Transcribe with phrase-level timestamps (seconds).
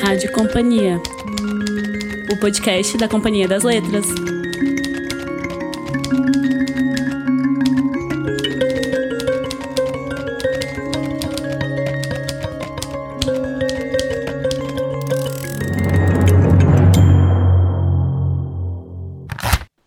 [0.00, 0.98] Rádio Companhia,
[2.32, 4.06] o podcast da Companhia das Letras.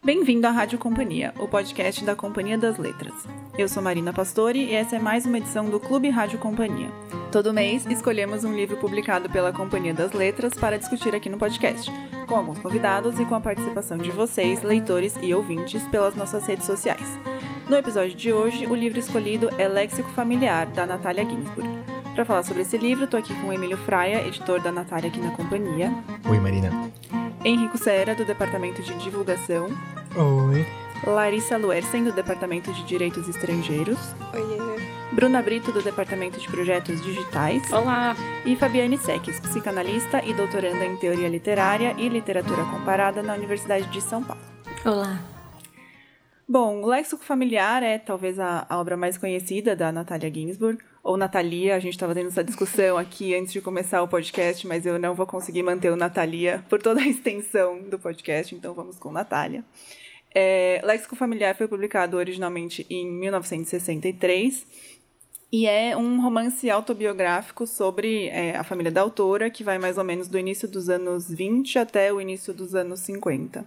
[0.04, 3.14] Bem-vindo à Rádio Companhia, o podcast da Companhia das Letras.
[3.58, 7.09] Eu sou Marina Pastore e essa é mais uma edição do Clube Rádio Companhia.
[7.32, 11.92] Todo mês escolhemos um livro publicado pela Companhia das Letras para discutir aqui no podcast,
[12.28, 16.66] com alguns convidados e com a participação de vocês, leitores e ouvintes, pelas nossas redes
[16.66, 17.20] sociais.
[17.70, 21.70] No episódio de hoje, o livro escolhido é Léxico Familiar, da Natália Ginsburg.
[22.16, 25.20] Para falar sobre esse livro, estou aqui com o Emílio Fraia, editor da Natália aqui
[25.20, 25.94] na companhia.
[26.28, 26.72] Oi, Marina.
[27.46, 29.70] Henrico Sera, do Departamento de Divulgação.
[30.16, 30.66] Oi.
[31.06, 34.00] Larissa Luersen, do Departamento de Direitos Estrangeiros.
[34.34, 34.69] Oiê.
[35.20, 37.70] Bruna Brito, do Departamento de Projetos Digitais.
[37.74, 38.16] Olá!
[38.46, 44.00] E Fabiane Seques, psicanalista e doutoranda em Teoria Literária e Literatura Comparada na Universidade de
[44.00, 44.42] São Paulo.
[44.86, 45.20] Olá!
[46.48, 51.18] Bom, o Léxico Familiar é talvez a, a obra mais conhecida da Natalia Ginsburg, ou
[51.18, 54.98] Natalia, a gente estava tendo essa discussão aqui antes de começar o podcast, mas eu
[54.98, 59.12] não vou conseguir manter o Natalia por toda a extensão do podcast, então vamos com
[59.12, 59.66] Natália.
[60.34, 64.66] É, Léxico Familiar foi publicado originalmente em 1963
[65.52, 70.04] e é um romance autobiográfico sobre é, a família da autora, que vai mais ou
[70.04, 73.66] menos do início dos anos 20 até o início dos anos 50.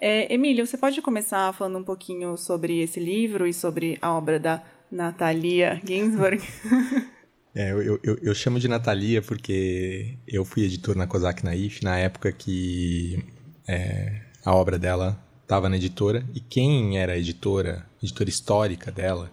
[0.00, 4.40] É, Emílio, você pode começar falando um pouquinho sobre esse livro e sobre a obra
[4.40, 6.42] da Natalia Ginsburg?
[7.52, 11.98] É, eu, eu, eu, chamo de Natalia porque eu fui editor na Kozak Naif na
[11.98, 13.24] época que
[13.66, 16.24] é, a obra dela estava na editora.
[16.32, 19.32] E quem era a editora, editora histórica dela,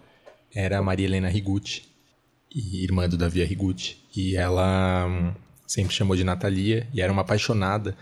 [0.53, 1.83] era a Maria Helena Rigucci,
[2.53, 3.97] irmã do Davi Rigucci.
[4.15, 5.33] E ela hum,
[5.65, 7.95] sempre chamou de Natalia e era uma apaixonada.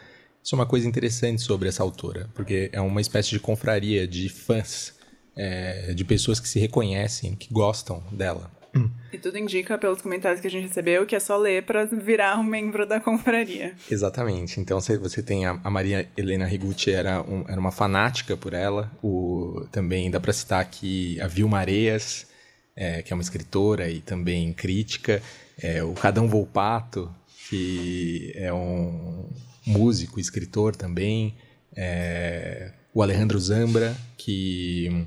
[0.44, 4.30] Isso é uma coisa interessante sobre essa autora, porque é uma espécie de confraria de
[4.30, 4.94] fãs
[5.36, 8.52] é, de pessoas que se reconhecem, que gostam dela.
[9.12, 12.38] E tudo indica, pelos comentários que a gente recebeu, que é só ler para virar
[12.38, 13.74] um membro da confraria.
[13.90, 14.60] Exatamente.
[14.60, 18.92] Então você tem a, Maria Helena Rigucci, era, um, era uma fanática por ela.
[19.02, 22.28] O, também dá para citar aqui a Vilma Areias,
[22.76, 25.22] é, que é uma escritora e também crítica.
[25.62, 27.14] É, o Cadão Volpato,
[27.50, 29.30] que é um
[29.66, 31.36] músico, escritor também.
[31.76, 35.06] É, o Alejandro Zambra, que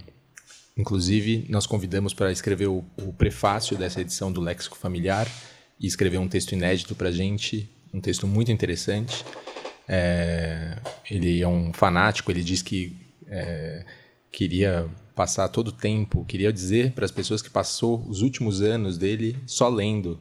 [0.79, 5.27] Inclusive, nós convidamos para escrever o, o, prefácio dessa edição do Léxico Familiar
[5.81, 9.25] e escrever um texto inédito para a gente, um texto muito interessante.
[9.89, 10.79] É,
[11.11, 12.97] ele é um fanático, ele diz que
[13.27, 13.85] é,
[14.31, 14.87] queria
[15.19, 19.37] passar todo o tempo, queria dizer para as pessoas que passou os últimos anos dele
[19.47, 20.21] só lendo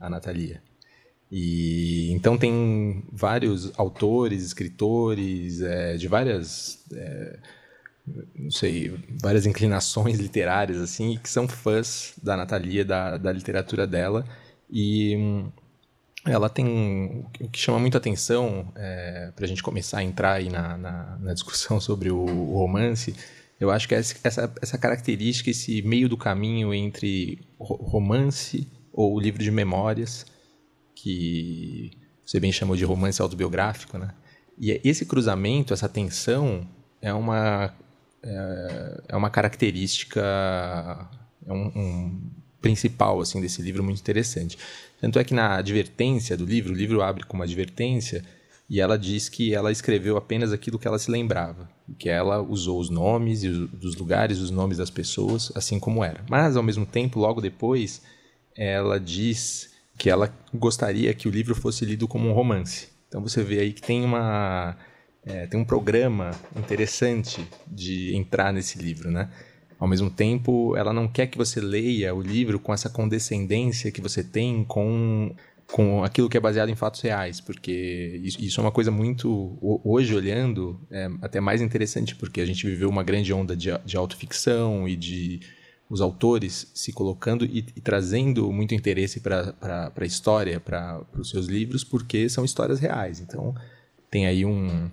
[0.00, 0.60] a Natalia.
[1.30, 7.38] E então tem vários autores, escritores é, de várias é,
[8.34, 14.24] não sei, várias inclinações literárias, assim, que são fãs da Natalia, da, da literatura dela.
[14.68, 15.52] E hum,
[16.26, 17.24] ela tem.
[17.40, 21.18] O que chama muito atenção, é, para a gente começar a entrar aí na, na,
[21.20, 23.14] na discussão sobre o, o, romance,
[23.60, 29.42] eu acho que é essa, essa característica, esse meio do caminho entre romance ou livro
[29.42, 30.26] de memórias,
[30.94, 31.90] que
[32.24, 34.14] você bem chamou de romance autobiográfico, né?
[34.58, 36.66] E esse cruzamento, essa tensão,
[37.02, 37.74] é uma
[38.22, 40.20] é, é uma característica,
[41.46, 44.56] é um, um, principal assim desse livro muito interessante.
[45.00, 48.24] Tanto é que na advertência do livro, o livro abre com uma advertência
[48.68, 52.80] e ela diz que ela escreveu apenas aquilo que ela se lembrava, que ela usou
[52.80, 56.24] os nomes dos lugares, os nomes das pessoas, assim como era.
[56.28, 58.02] Mas ao mesmo tempo, logo depois,
[58.56, 62.88] ela diz que ela gostaria que o livro fosse lido como um romance.
[63.08, 64.76] Então você vê aí que tem uma
[65.24, 69.30] é, tem um programa interessante de entrar nesse livro, né?
[69.78, 74.00] Ao mesmo tempo, ela não quer que você leia o livro com essa condescendência que
[74.00, 75.34] você tem com,
[75.70, 80.14] com aquilo que é baseado em fatos reais, porque isso, é uma coisa muito, hoje
[80.14, 84.88] olhando, é até mais interessante, porque a gente viveu uma grande onda de, de autoficção
[84.88, 85.40] e de
[85.88, 91.46] os autores se colocando e, e trazendo muito interesse para a história, para os seus
[91.46, 93.20] livros, porque são histórias reais.
[93.20, 93.54] Então,
[94.10, 94.90] tem aí um,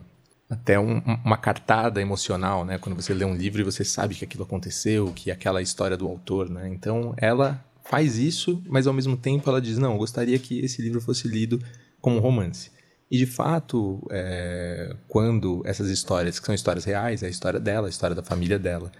[0.49, 2.77] até um, uma cartada emocional, né?
[2.77, 6.07] Quando você lê um livro e você sabe que aquilo aconteceu, que aquela história do
[6.07, 6.67] autor, né?
[6.67, 11.01] Então ela faz isso, mas ao mesmo tempo ela diz não, gostaria que esse livro
[11.01, 11.61] fosse lido
[11.99, 12.71] como romance.
[13.09, 17.87] E de fato, é, quando essas histórias, que são histórias reais, é a história dela,
[17.87, 18.91] a história da família dela,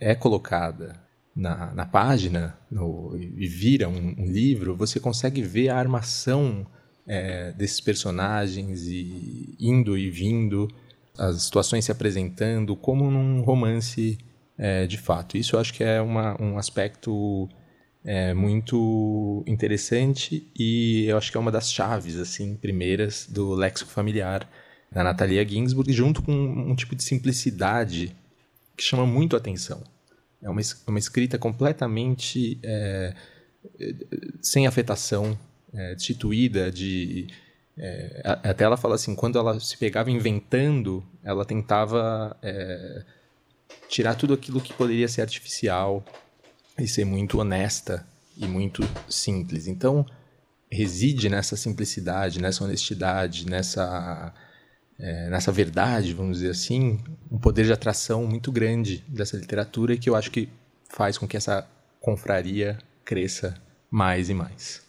[0.00, 0.98] é colocada
[1.36, 6.66] na, na página no, e vira um, um livro, você consegue ver a armação
[7.06, 10.68] é, desses personagens e indo e vindo,
[11.18, 14.18] as situações se apresentando como num romance
[14.56, 15.36] é, de fato.
[15.36, 17.48] Isso eu acho que é uma, um aspecto
[18.04, 23.90] é, muito interessante e eu acho que é uma das chaves assim primeiras do léxico
[23.90, 24.48] familiar
[24.90, 28.14] da Natalia Ginsburg, junto com um tipo de simplicidade
[28.76, 29.82] que chama muito a atenção.
[30.42, 33.14] É uma, uma escrita completamente é,
[34.40, 35.38] sem afetação,
[35.72, 37.28] é, destituída de.
[37.78, 43.04] É, até ela fala assim: quando ela se pegava inventando, ela tentava é,
[43.88, 46.04] tirar tudo aquilo que poderia ser artificial
[46.78, 49.66] e ser muito honesta e muito simples.
[49.66, 50.06] Então,
[50.70, 54.32] reside nessa simplicidade, nessa honestidade, nessa,
[54.98, 56.98] é, nessa verdade, vamos dizer assim,
[57.30, 60.48] um poder de atração muito grande dessa literatura que eu acho que
[60.88, 61.68] faz com que essa
[62.00, 63.54] confraria cresça
[63.90, 64.81] mais e mais.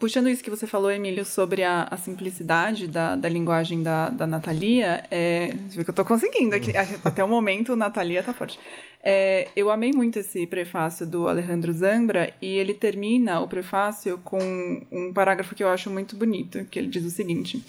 [0.00, 4.26] Puxando isso que você falou, Emílio, sobre a, a simplicidade da, da linguagem da, da
[4.26, 6.72] Natalia, é, que eu estou conseguindo aqui,
[7.04, 8.58] até o momento, Natalia está forte.
[9.04, 14.86] É, eu amei muito esse prefácio do Alejandro Zambra e ele termina o prefácio com
[14.90, 17.62] um parágrafo que eu acho muito bonito, que ele diz o seguinte: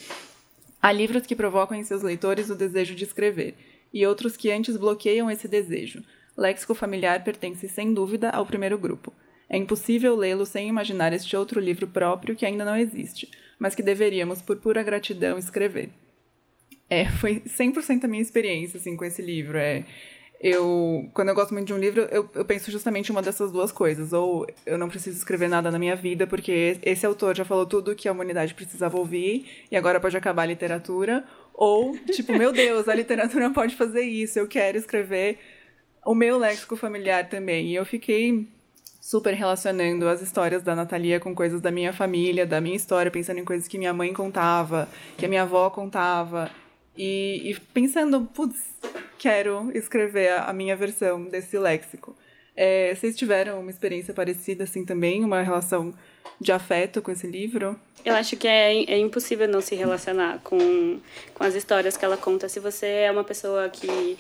[0.81, 3.55] Há livros que provocam em seus leitores o desejo de escrever,
[3.93, 6.01] e outros que antes bloqueiam esse desejo.
[6.37, 9.11] Léxico familiar pertence sem dúvida ao primeiro grupo.
[9.53, 13.83] É impossível lê-lo sem imaginar este outro livro próprio que ainda não existe, mas que
[13.83, 15.89] deveríamos, por pura gratidão, escrever.
[16.89, 19.57] É, foi 100% a minha experiência, assim, com esse livro.
[19.57, 19.83] É,
[20.39, 23.73] eu, quando eu gosto muito de um livro, eu, eu penso justamente uma dessas duas
[23.73, 24.13] coisas.
[24.13, 27.93] Ou eu não preciso escrever nada na minha vida, porque esse autor já falou tudo
[27.93, 31.25] que a humanidade precisava ouvir, e agora pode acabar a literatura.
[31.53, 35.39] Ou, tipo, meu Deus, a literatura pode fazer isso, eu quero escrever
[36.05, 37.67] o meu léxico familiar também.
[37.67, 38.47] E eu fiquei
[39.01, 43.39] super relacionando as histórias da Natalia com coisas da minha família, da minha história, pensando
[43.39, 44.87] em coisas que minha mãe contava,
[45.17, 46.51] que a minha avó contava.
[46.95, 48.59] E, e pensando, putz,
[49.17, 52.15] quero escrever a, a, minha versão desse léxico.
[52.55, 55.93] É, vocês tiveram uma experiência parecida assim também, uma relação
[56.39, 57.79] de afeto com esse livro?
[58.05, 60.99] Eu acho que é, é impossível não se relacionar com,
[61.33, 62.47] com as histórias que ela conta.
[62.47, 64.17] Se você é uma pessoa que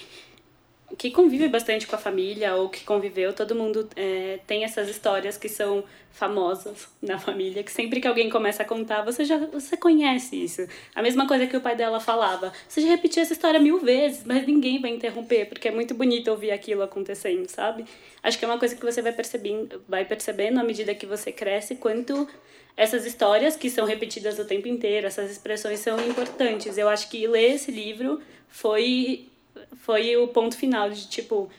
[0.97, 5.37] que convive bastante com a família ou que conviveu, todo mundo é, tem essas histórias
[5.37, 9.77] que são famosas na família, que sempre que alguém começa a contar, você já você
[9.77, 10.67] conhece isso.
[10.93, 12.51] A mesma coisa que o pai dela falava.
[12.67, 16.29] Você já repetiu essa história mil vezes, mas ninguém vai interromper, porque é muito bonito
[16.29, 17.85] ouvir aquilo acontecendo, sabe?
[18.21, 21.31] Acho que é uma coisa que você vai percebendo, vai percebendo à medida que você
[21.31, 22.27] cresce, quanto
[22.75, 26.77] essas histórias que são repetidas o tempo inteiro, essas expressões são importantes.
[26.77, 29.30] Eu acho que ler esse livro foi
[29.77, 31.49] foi o ponto final de tipo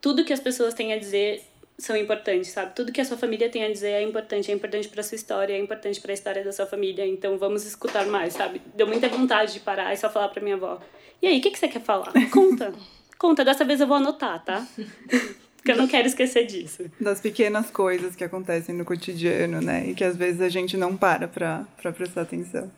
[0.00, 1.42] tudo que as pessoas têm a dizer
[1.78, 2.74] são importantes, sabe?
[2.74, 5.54] Tudo que a sua família tem a dizer é importante, é importante para sua história,
[5.54, 7.06] é importante para a história da sua família.
[7.06, 8.62] Então vamos escutar mais, sabe?
[8.74, 10.80] Deu muita vontade de parar e só falar para minha avó.
[11.20, 12.12] E aí, o que que você quer falar?
[12.30, 12.72] Conta.
[13.18, 14.66] Conta, dessa vez eu vou anotar, tá?
[15.56, 16.90] Porque eu não quero esquecer disso.
[17.00, 19.86] Das pequenas coisas que acontecem no cotidiano, né?
[19.88, 22.70] E que às vezes a gente não para para prestar atenção.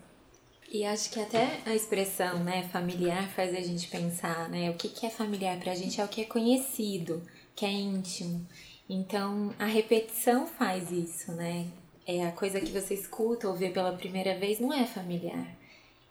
[0.71, 4.89] E acho que até a expressão, né, familiar faz a gente pensar, né, o que,
[4.89, 7.23] que é familiar pra gente é o que é conhecido,
[7.55, 8.47] que é íntimo.
[8.89, 11.67] Então, a repetição faz isso, né?
[12.07, 15.57] É a coisa que você escuta ou vê pela primeira vez não é familiar.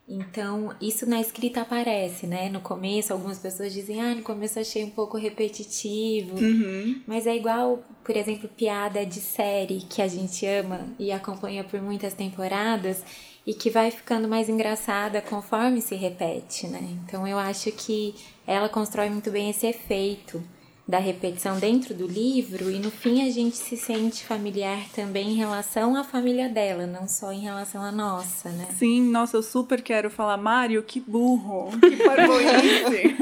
[0.08, 2.50] Então, isso na escrita aparece, né?
[2.50, 6.38] No começo, algumas pessoas dizem, ah, no começo achei um pouco repetitivo.
[6.38, 7.02] Uhum.
[7.08, 11.82] Mas é igual, por exemplo, piada de série que a gente ama e acompanha por
[11.82, 13.04] muitas temporadas
[13.46, 16.82] e que vai ficando mais engraçada conforme se repete, né?
[17.04, 18.16] Então eu acho que
[18.48, 20.42] ela constrói muito bem esse efeito
[20.88, 25.36] da repetição dentro do livro e no fim a gente se sente familiar também em
[25.36, 28.68] relação à família dela, não só em relação à nossa, né?
[28.78, 33.16] Sim, nossa, eu super quero falar, Mário, que burro, que parvoíce.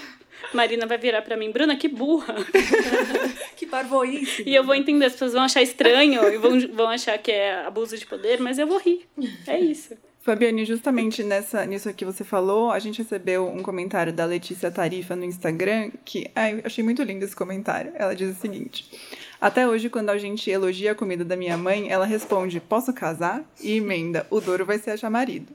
[0.52, 2.34] Marina vai virar para mim, Bruna, que burra.
[3.56, 4.42] que parvoíce.
[4.46, 7.66] E eu vou entender, as pessoas vão achar estranho e vão, vão achar que é
[7.66, 9.08] abuso de poder, mas eu vou rir.
[9.46, 9.94] É isso.
[10.20, 15.16] Fabiane, justamente nessa, nisso que você falou, a gente recebeu um comentário da Letícia Tarifa
[15.16, 17.92] no Instagram, que ai, achei muito lindo esse comentário.
[17.94, 18.84] Ela diz o seguinte:
[19.40, 23.42] Até hoje, quando a gente elogia a comida da minha mãe, ela responde: Posso casar?
[23.62, 25.54] E emenda: O Douro vai ser achar marido.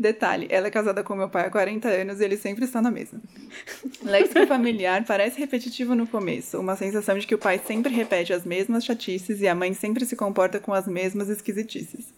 [0.00, 2.90] Detalhe, ela é casada com meu pai há 40 anos e ele sempre está na
[2.90, 3.20] mesa.
[4.02, 8.46] Léxico familiar parece repetitivo no começo, uma sensação de que o pai sempre repete as
[8.46, 12.14] mesmas chatices e a mãe sempre se comporta com as mesmas esquisitices.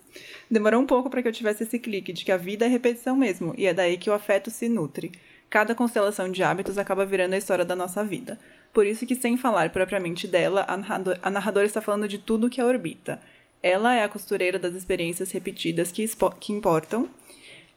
[0.48, 3.16] Demorou um pouco para que eu tivesse esse clique de que a vida é repetição
[3.16, 5.10] mesmo, e é daí que o afeto se nutre.
[5.50, 8.38] Cada constelação de hábitos acaba virando a história da nossa vida.
[8.72, 12.64] Por isso que, sem falar propriamente dela, a narradora está falando de tudo que a
[12.64, 13.20] orbita
[13.60, 16.08] Ela é a costureira das experiências repetidas que,
[16.38, 17.08] que importam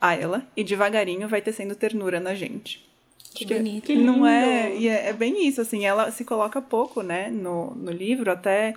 [0.07, 2.85] a ela e devagarinho vai tecendo ternura na gente.
[3.33, 3.85] Que bonito.
[3.85, 7.75] Que não é, e é, é, bem isso, assim, ela se coloca pouco, né, no,
[7.75, 8.73] no livro, até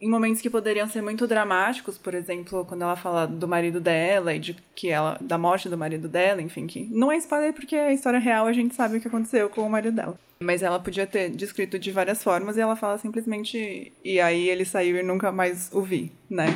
[0.00, 4.34] em momentos que poderiam ser muito dramáticos, por exemplo, quando ela fala do marido dela
[4.34, 7.76] e de que ela da morte do marido dela, enfim, que não é spoiler porque
[7.76, 10.18] a história real a gente sabe o que aconteceu com o marido dela.
[10.38, 14.66] Mas ela podia ter descrito de várias formas e ela fala simplesmente e aí ele
[14.66, 16.48] saiu e nunca mais o vi, né?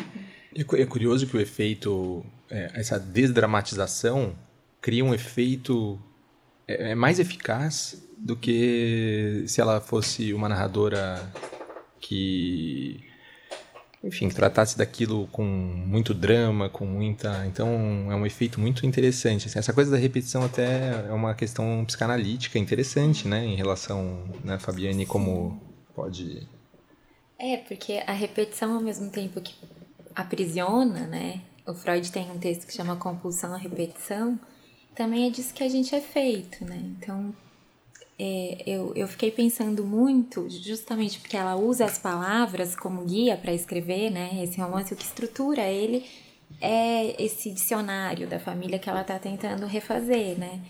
[0.54, 4.35] É curioso que o efeito, é, essa desdramatização
[4.80, 6.00] cria um efeito
[6.66, 11.23] é, é mais eficaz do que se ela fosse uma narradora
[12.00, 13.04] que
[14.02, 17.47] enfim, tratasse daquilo com muito drama, com muita.
[17.47, 17.69] Então
[18.11, 19.47] é um efeito muito interessante.
[19.47, 23.45] Assim, essa coisa da repetição até é uma questão psicanalítica interessante, né?
[23.45, 25.61] Em relação, né, Fabiane, como
[25.95, 26.49] pode.
[27.38, 29.54] É, porque a repetição ao mesmo tempo que
[30.14, 31.40] aprisiona, né?
[31.67, 34.38] O Freud tem um texto que chama Compulsão à Repetição.
[34.95, 36.81] Também é disso que a gente é feito, né?
[36.97, 37.35] Então,
[38.19, 43.52] é, eu, eu fiquei pensando muito, justamente porque ela usa as palavras como guia para
[43.55, 44.43] escrever, né?
[44.43, 46.05] Esse romance, o que estrutura ele
[46.61, 50.61] é esse dicionário da família que ela está tentando refazer, né?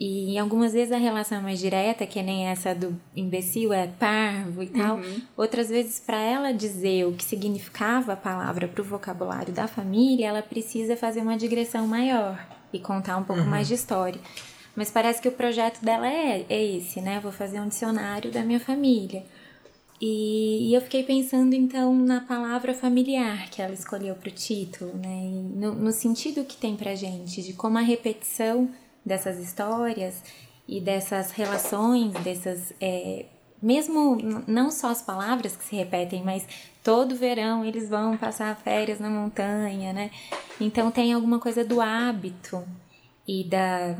[0.00, 4.62] E algumas vezes a relação é mais direta, que nem essa do imbecil, é parvo
[4.62, 4.98] e tal.
[4.98, 5.22] Uhum.
[5.36, 10.28] Outras vezes, para ela dizer o que significava a palavra para o vocabulário da família,
[10.28, 12.38] ela precisa fazer uma digressão maior
[12.72, 13.48] e contar um pouco uhum.
[13.48, 14.20] mais de história.
[14.76, 17.18] Mas parece que o projeto dela é, é esse, né?
[17.20, 19.24] Vou fazer um dicionário da minha família.
[20.00, 24.92] E, e eu fiquei pensando então na palavra familiar que ela escolheu para o título,
[24.96, 25.28] né?
[25.56, 28.70] No, no sentido que tem pra gente, de como a repetição
[29.08, 30.22] dessas histórias
[30.68, 32.72] e dessas relações, dessas.
[32.80, 33.24] É,
[33.60, 36.46] mesmo não só as palavras que se repetem, mas
[36.84, 40.10] todo verão eles vão passar férias na montanha, né?
[40.60, 42.64] Então tem alguma coisa do hábito
[43.26, 43.96] e da,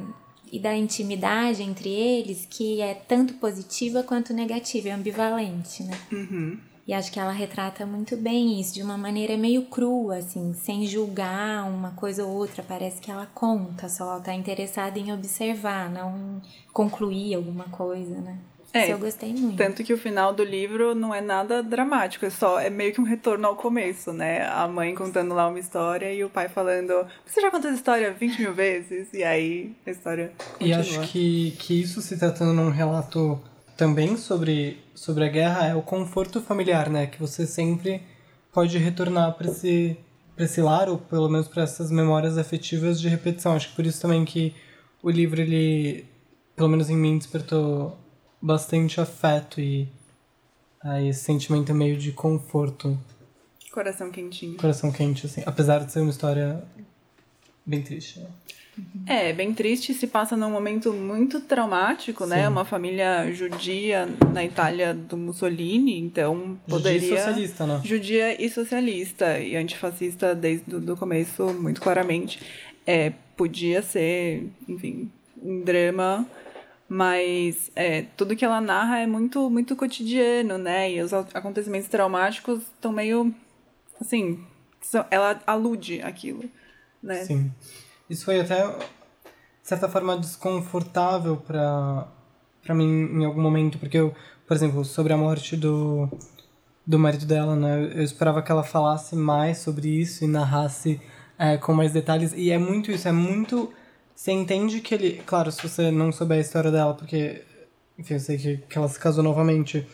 [0.53, 5.99] e da intimidade entre eles que é tanto positiva quanto negativa, é ambivalente, né?
[6.13, 6.59] Uhum.
[6.89, 10.87] E acho que ela retrata muito bem isso, de uma maneira meio crua, assim, sem
[10.87, 12.65] julgar uma coisa ou outra.
[12.67, 16.43] Parece que ela conta, só ela tá interessada em observar, não em
[16.73, 18.39] concluir alguma coisa, né?
[18.73, 19.57] É, Isso eu gostei muito.
[19.59, 23.01] Tanto que o final do livro não é nada dramático, é só é meio que
[23.03, 24.47] um retorno ao começo, né?
[24.47, 28.13] A mãe contando lá uma história e o pai falando: Você já contou essa história
[28.13, 29.13] 20 mil vezes?
[29.13, 30.33] E aí a história.
[30.53, 30.69] Continua.
[30.69, 33.41] E acho que, que isso se tratando num relato
[33.79, 37.07] também sobre, sobre a guerra é o conforto familiar, né?
[37.07, 38.03] Que você sempre
[38.53, 39.97] pode retornar para esse,
[40.35, 43.53] pra esse lar, ou pelo menos para essas memórias afetivas de repetição.
[43.55, 44.53] Acho que por isso também que
[45.01, 46.05] o livro, ele,
[46.57, 47.97] pelo menos em mim, despertou
[48.43, 49.89] bastante afeto e
[50.83, 52.99] aí esse sentimento meio de conforto.
[53.71, 54.57] Coração quentinho.
[54.57, 55.45] Coração quente, assim.
[55.47, 56.65] Apesar de ser uma história
[57.65, 58.27] bem triste, né?
[59.07, 62.37] É, bem triste, se passa num momento muito traumático, né?
[62.37, 62.43] Sim.
[62.43, 62.49] né?
[62.49, 67.01] Uma família judia na Itália do Mussolini, então poderia...
[67.01, 67.81] Judia e socialista, né?
[67.85, 72.41] Judia e socialista, e antifascista desde o começo, muito claramente.
[72.87, 75.11] É, podia ser, enfim,
[75.43, 76.27] um drama
[76.89, 80.91] mas é, tudo que ela narra é muito muito cotidiano, né?
[80.91, 83.35] E os acontecimentos traumáticos estão meio
[84.01, 84.43] assim,
[85.11, 86.45] ela alude aquilo,
[87.03, 87.25] né?
[87.25, 87.53] Sim.
[88.09, 88.75] Isso foi até de
[89.63, 92.09] certa forma desconfortável para
[92.63, 94.15] para mim em algum momento, porque eu,
[94.47, 96.09] por exemplo, sobre a morte do
[96.87, 97.93] do marido dela, né?
[97.95, 101.01] Eu esperava que ela falasse mais sobre isso e narrasse
[101.39, 102.33] é, com mais detalhes.
[102.35, 103.73] E é muito isso, é muito
[104.19, 105.23] você entende que ele.
[105.25, 107.41] Claro, se você não souber a história dela, porque.
[107.97, 109.87] Enfim, eu sei que, que ela se casou novamente.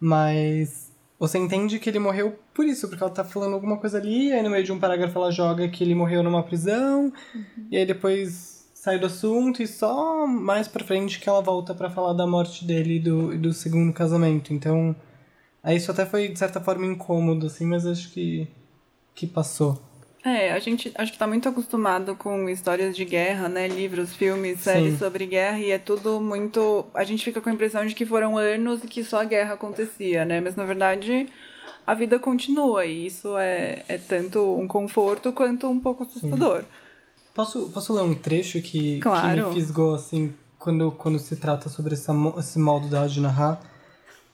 [0.00, 0.89] Mas.
[1.20, 4.32] Você entende que ele morreu por isso, porque ela tá falando alguma coisa ali, e
[4.32, 7.66] aí no meio de um parágrafo ela joga que ele morreu numa prisão, uhum.
[7.70, 11.90] e aí depois sai do assunto, e só mais pra frente que ela volta para
[11.90, 14.54] falar da morte dele e do, do segundo casamento.
[14.54, 14.96] Então.
[15.62, 18.48] Aí isso até foi, de certa forma, incômodo, assim, mas acho que,
[19.14, 19.78] que passou.
[20.24, 23.66] É, a gente acho que tá muito acostumado com histórias de guerra, né?
[23.66, 24.98] Livros, filmes, séries Sim.
[24.98, 26.84] sobre guerra, e é tudo muito.
[26.92, 29.54] A gente fica com a impressão de que foram anos e que só a guerra
[29.54, 30.40] acontecia, né?
[30.40, 31.26] Mas na verdade
[31.86, 36.64] a vida continua, e isso é, é tanto um conforto quanto um pouco assustador.
[37.34, 39.44] Posso, posso ler um trecho que, claro.
[39.44, 43.60] que me fisgou, assim, quando, quando se trata sobre essa, esse modo dela de narrar?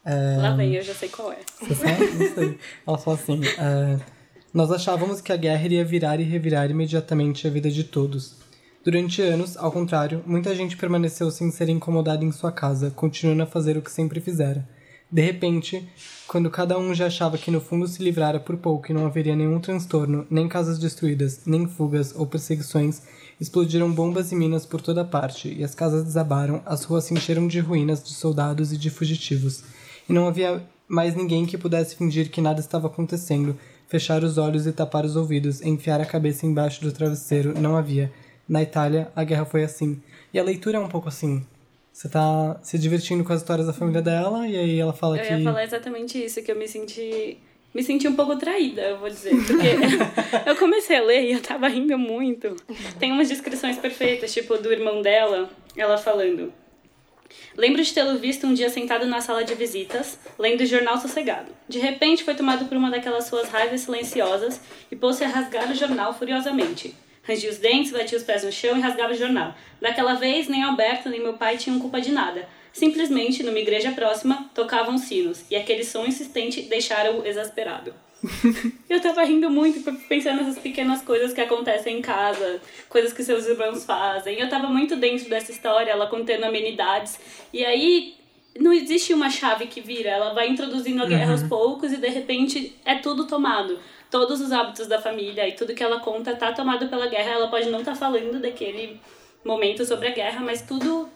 [0.05, 0.37] É...
[0.38, 1.38] Lá vem, eu já sei qual é.
[1.61, 2.07] Você sabe?
[2.12, 2.59] Não sei.
[2.87, 3.40] Ela fala assim.
[3.59, 4.15] É...
[4.56, 8.36] Nós achávamos que a guerra iria virar e revirar imediatamente a vida de todos.
[8.82, 13.46] Durante anos, ao contrário, muita gente permaneceu sem ser incomodada em sua casa, continuando a
[13.46, 14.66] fazer o que sempre fizera.
[15.12, 15.86] De repente,
[16.26, 19.36] quando cada um já achava que no fundo se livrara por pouco e não haveria
[19.36, 23.02] nenhum transtorno, nem casas destruídas, nem fugas ou perseguições,
[23.38, 27.46] explodiram bombas e minas por toda parte, e as casas desabaram, as ruas se encheram
[27.46, 29.64] de ruínas, de soldados e de fugitivos.
[30.08, 34.66] E não havia mais ninguém que pudesse fingir que nada estava acontecendo, fechar os olhos
[34.66, 38.12] e tapar os ouvidos, enfiar a cabeça embaixo do travesseiro, não havia.
[38.49, 40.00] Na Itália, a guerra foi assim.
[40.33, 41.45] E a leitura é um pouco assim.
[41.93, 45.23] Você tá se divertindo com as histórias da família dela, e aí ela fala eu
[45.23, 45.33] que.
[45.33, 47.38] Eu ia falar exatamente isso, que eu me senti.
[47.75, 49.35] Me senti um pouco traída, eu vou dizer.
[49.35, 52.55] Porque eu comecei a ler e eu tava rindo muito.
[52.99, 56.52] Tem umas descrições perfeitas, tipo do irmão dela, ela falando.
[57.56, 61.50] Lembro de tê-lo visto um dia sentado na sala de visitas, lendo o jornal sossegado.
[61.68, 65.75] De repente foi tomado por uma daquelas suas raivas silenciosas e pôs-se a rasgar o
[65.75, 66.95] jornal furiosamente.
[67.23, 69.54] Rangia os dentes, batia os pés no chão e rasgava o jornal.
[69.80, 72.49] Daquela vez, nem Alberto nem meu pai tinham culpa de nada.
[72.73, 77.92] Simplesmente, numa igreja próxima, tocavam sinos, e aquele som insistente deixara-o exasperado.
[78.88, 83.46] eu tava rindo muito, pensando nessas pequenas coisas que acontecem em casa, coisas que seus
[83.46, 84.38] irmãos fazem.
[84.38, 87.18] Eu tava muito dentro dessa história, ela contendo amenidades.
[87.52, 88.14] E aí,
[88.58, 91.32] não existe uma chave que vira, ela vai introduzindo a guerra uhum.
[91.32, 93.78] aos poucos e de repente é tudo tomado
[94.11, 97.32] todos os hábitos da família e tudo que ela conta tá tomado pela guerra.
[97.32, 99.00] Ela pode não estar tá falando daquele
[99.44, 101.08] momento sobre a guerra, mas tudo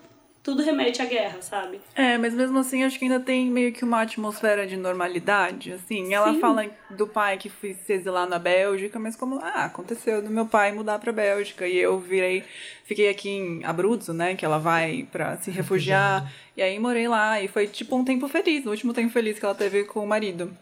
[0.42, 1.80] tudo remete à guerra, sabe?
[1.94, 6.14] É, mas mesmo assim acho que ainda tem meio que uma atmosfera de normalidade, assim.
[6.14, 6.40] Ela Sim.
[6.40, 10.46] fala do pai que foi se exilar na Bélgica, mas como, ah, aconteceu do meu
[10.46, 12.42] pai mudar pra Bélgica e eu virei,
[12.84, 17.40] fiquei aqui em Abruzzo, né, que ela vai para se refugiar, e aí morei lá
[17.40, 20.06] e foi tipo um tempo feliz, o último tempo feliz que ela teve com o
[20.06, 20.56] marido.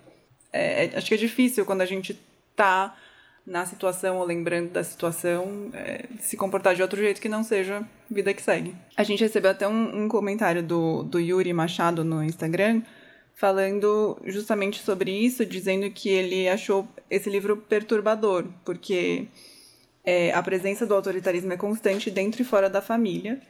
[0.53, 2.19] É, é, acho que é difícil quando a gente
[2.57, 2.97] tá
[3.49, 7.83] na situação ou lembrando da situação, é, se comportar de outro jeito que não seja
[8.11, 8.75] vida que segue.
[8.95, 12.83] A gente recebeu até um, um comentário do, do Yuri Machado no Instagram
[13.35, 19.29] falando justamente sobre isso, dizendo que ele achou esse livro perturbador, porque
[20.05, 23.41] é, a presença do autoritarismo é constante dentro e fora da família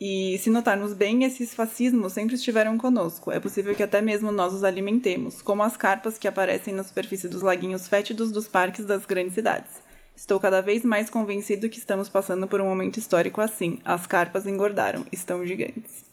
[0.00, 3.32] e se notarmos bem, esses fascismos sempre estiveram conosco.
[3.32, 7.28] É possível que até mesmo nós os alimentemos, como as carpas que aparecem na superfície
[7.28, 9.70] dos laguinhos fétidos dos parques das grandes cidades.
[10.14, 13.78] Estou cada vez mais convencido que estamos passando por um momento histórico assim.
[13.84, 16.04] As carpas engordaram, estão gigantes.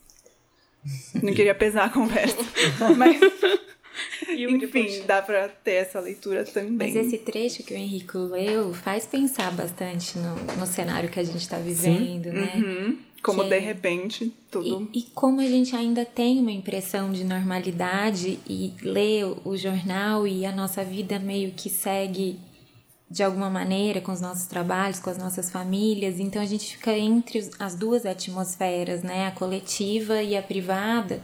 [1.21, 2.37] Não queria pesar a conversa,
[2.97, 3.17] mas
[4.29, 6.93] enfim, dá para ter essa leitura também.
[6.93, 11.23] Mas esse trecho que o Henrique leu faz pensar bastante no, no cenário que a
[11.23, 12.31] gente está vivendo, Sim.
[12.31, 12.53] né?
[12.55, 12.97] Uhum.
[13.23, 14.89] Como de repente tudo.
[14.93, 20.27] E, e, como a gente ainda tem uma impressão de normalidade e lê o jornal
[20.27, 22.37] e a nossa vida meio que segue
[23.09, 26.97] de alguma maneira com os nossos trabalhos, com as nossas famílias, então a gente fica
[26.97, 29.27] entre as duas atmosferas, né?
[29.27, 31.21] A coletiva e a privada.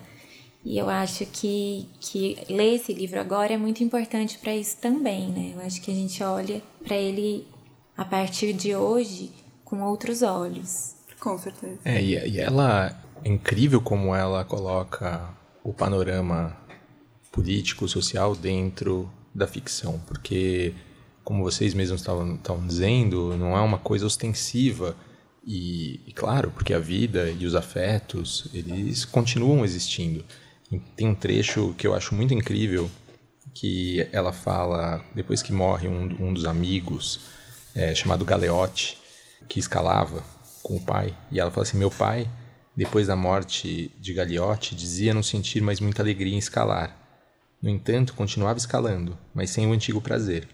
[0.64, 5.30] E eu acho que, que ler esse livro agora é muito importante para isso também,
[5.30, 5.54] né?
[5.56, 7.48] Eu acho que a gente olha para ele
[7.98, 9.32] a partir de hoje
[9.64, 10.96] com outros olhos.
[11.20, 11.80] Com certeza.
[11.86, 15.30] É, e, e ela é incrível como ela coloca
[15.64, 16.58] o panorama
[17.32, 20.74] político, social dentro da ficção, porque
[21.24, 24.96] como vocês mesmos estavam dizendo, não é uma coisa ostensiva
[25.46, 30.26] e, e, claro, porque a vida e os afetos eles continuam existindo.
[30.96, 32.90] Tem um trecho que eu acho muito incrível
[33.54, 37.22] que ela fala depois que morre um, um dos amigos
[37.76, 38.98] é, chamado Galeote
[39.48, 40.24] que escalava
[40.62, 41.16] com o pai.
[41.32, 42.30] E ela fala assim: Meu pai,
[42.76, 46.96] depois da morte de Gagliotti, dizia não sentir mais muita alegria em escalar.
[47.62, 50.48] No entanto, continuava escalando, mas sem o antigo prazer.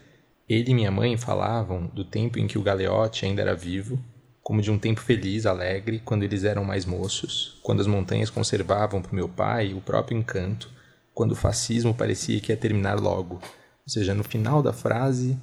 [0.48, 4.00] Ele e minha mãe falavam do tempo em que o Galeotti ainda era vivo,
[4.46, 9.02] como de um tempo feliz, alegre, quando eles eram mais moços, quando as montanhas conservavam
[9.02, 10.70] para meu pai o próprio encanto,
[11.16, 13.38] quando o fascismo parecia que ia terminar logo.
[13.38, 15.36] Ou seja, no final da frase,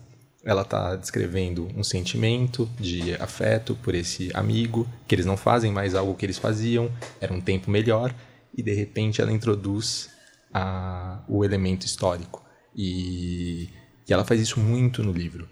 [0.44, 5.96] ela está descrevendo um sentimento de afeto por esse amigo, que eles não fazem mais
[5.96, 6.88] algo que eles faziam,
[7.20, 8.14] era um tempo melhor,
[8.56, 10.10] e de repente ela introduz
[10.54, 12.40] a, o elemento histórico.
[12.72, 13.68] E,
[14.08, 15.48] e ela faz isso muito no livro.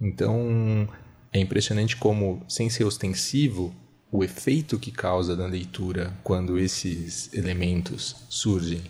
[0.00, 0.88] Então
[1.34, 3.74] é impressionante como, sem ser ostensivo,
[4.10, 8.80] o efeito que causa na leitura quando esses elementos surgem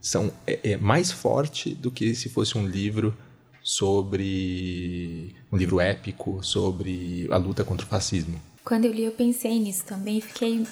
[0.00, 3.14] são, é, é mais forte do que se fosse um livro
[3.62, 8.40] sobre um livro épico sobre a luta contra o fascismo.
[8.64, 10.66] Quando eu li, eu pensei nisso também, fiquei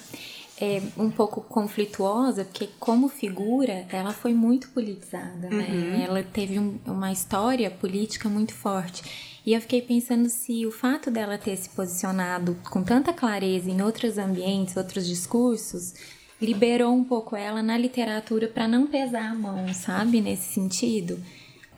[0.59, 5.67] é, um pouco conflituosa, porque como figura, ela foi muito politizada, né?
[5.69, 6.01] Uhum.
[6.01, 9.30] Ela teve um, uma história política muito forte.
[9.45, 13.81] E eu fiquei pensando se o fato dela ter se posicionado com tanta clareza em
[13.81, 15.93] outros ambientes, outros discursos,
[16.39, 20.21] liberou um pouco ela na literatura para não pesar a mão, sabe?
[20.21, 21.19] Nesse sentido.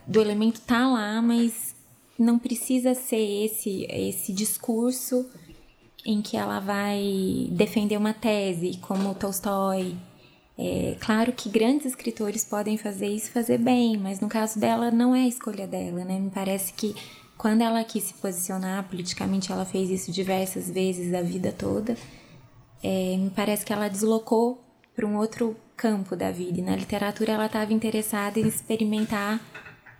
[0.05, 1.73] Do elemento tá lá, mas
[2.19, 5.25] não precisa ser esse esse discurso
[6.05, 9.95] em que ela vai defender uma tese, como Tolstói.
[10.57, 15.15] É claro que grandes escritores podem fazer isso fazer bem, mas no caso dela não
[15.15, 16.19] é a escolha dela, né?
[16.19, 16.93] Me parece que
[17.43, 21.97] quando ela quis se posicionar politicamente, ela fez isso diversas vezes a vida toda.
[22.81, 24.63] É, me parece que ela deslocou
[24.95, 26.61] para um outro campo da vida.
[26.61, 29.41] E na literatura ela estava interessada em experimentar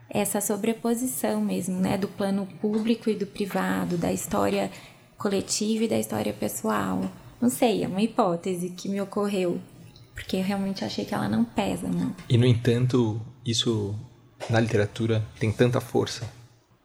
[0.09, 4.71] essa sobreposição mesmo, né, do plano público e do privado, da história
[5.17, 7.11] coletiva e da história pessoal.
[7.41, 9.59] Não sei, é uma hipótese que me ocorreu,
[10.13, 12.09] porque eu realmente achei que ela não pesa, né?
[12.29, 13.93] E no entanto, isso
[14.49, 16.25] na literatura tem tanta força,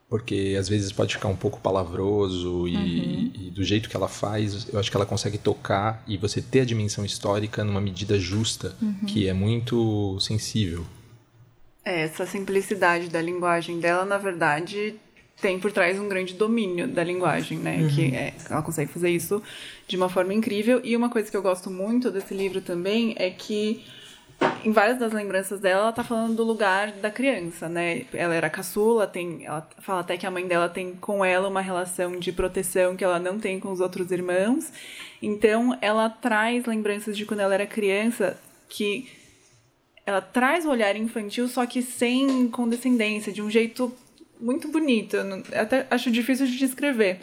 [0.09, 3.31] porque às vezes pode ficar um pouco palavroso e, uhum.
[3.35, 6.61] e, do jeito que ela faz, eu acho que ela consegue tocar e você ter
[6.61, 9.05] a dimensão histórica numa medida justa, uhum.
[9.05, 10.83] que é muito sensível.
[11.85, 14.95] É, essa simplicidade da linguagem dela, na verdade,
[15.39, 17.77] tem por trás um grande domínio da linguagem, né?
[17.77, 17.89] Uhum.
[17.89, 19.41] Que é, ela consegue fazer isso
[19.87, 20.81] de uma forma incrível.
[20.83, 23.85] E uma coisa que eu gosto muito desse livro também é que
[24.63, 28.05] em várias das lembranças dela, ela tá falando do lugar da criança, né?
[28.13, 31.61] Ela era caçula, tem, ela fala até que a mãe dela tem com ela uma
[31.61, 34.71] relação de proteção que ela não tem com os outros irmãos.
[35.21, 39.09] Então, ela traz lembranças de quando ela era criança que
[40.05, 43.93] ela traz o olhar infantil, só que sem condescendência, de um jeito
[44.39, 45.15] muito bonito.
[45.15, 47.19] Eu até acho difícil de descrever.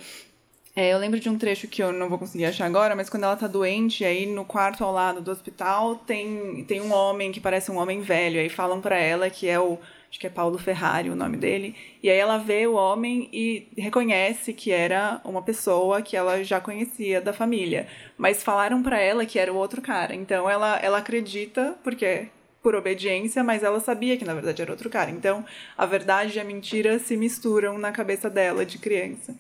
[0.79, 3.25] É, eu lembro de um trecho que eu não vou conseguir achar agora, mas quando
[3.25, 7.41] ela tá doente, aí no quarto ao lado do hospital tem, tem um homem que
[7.41, 8.39] parece um homem velho.
[8.39, 9.79] Aí falam para ela que é o.
[10.11, 11.75] Acho que é Paulo Ferrari o nome dele.
[12.03, 16.61] E aí ela vê o homem e reconhece que era uma pessoa que ela já
[16.61, 17.87] conhecia da família.
[18.19, 20.15] Mas falaram para ela que era o outro cara.
[20.15, 22.29] Então ela, ela acredita, porque
[22.63, 25.11] por obediência, mas ela sabia que na verdade era outro cara.
[25.11, 25.45] Então,
[25.79, 29.35] a verdade e a mentira se misturam na cabeça dela de criança.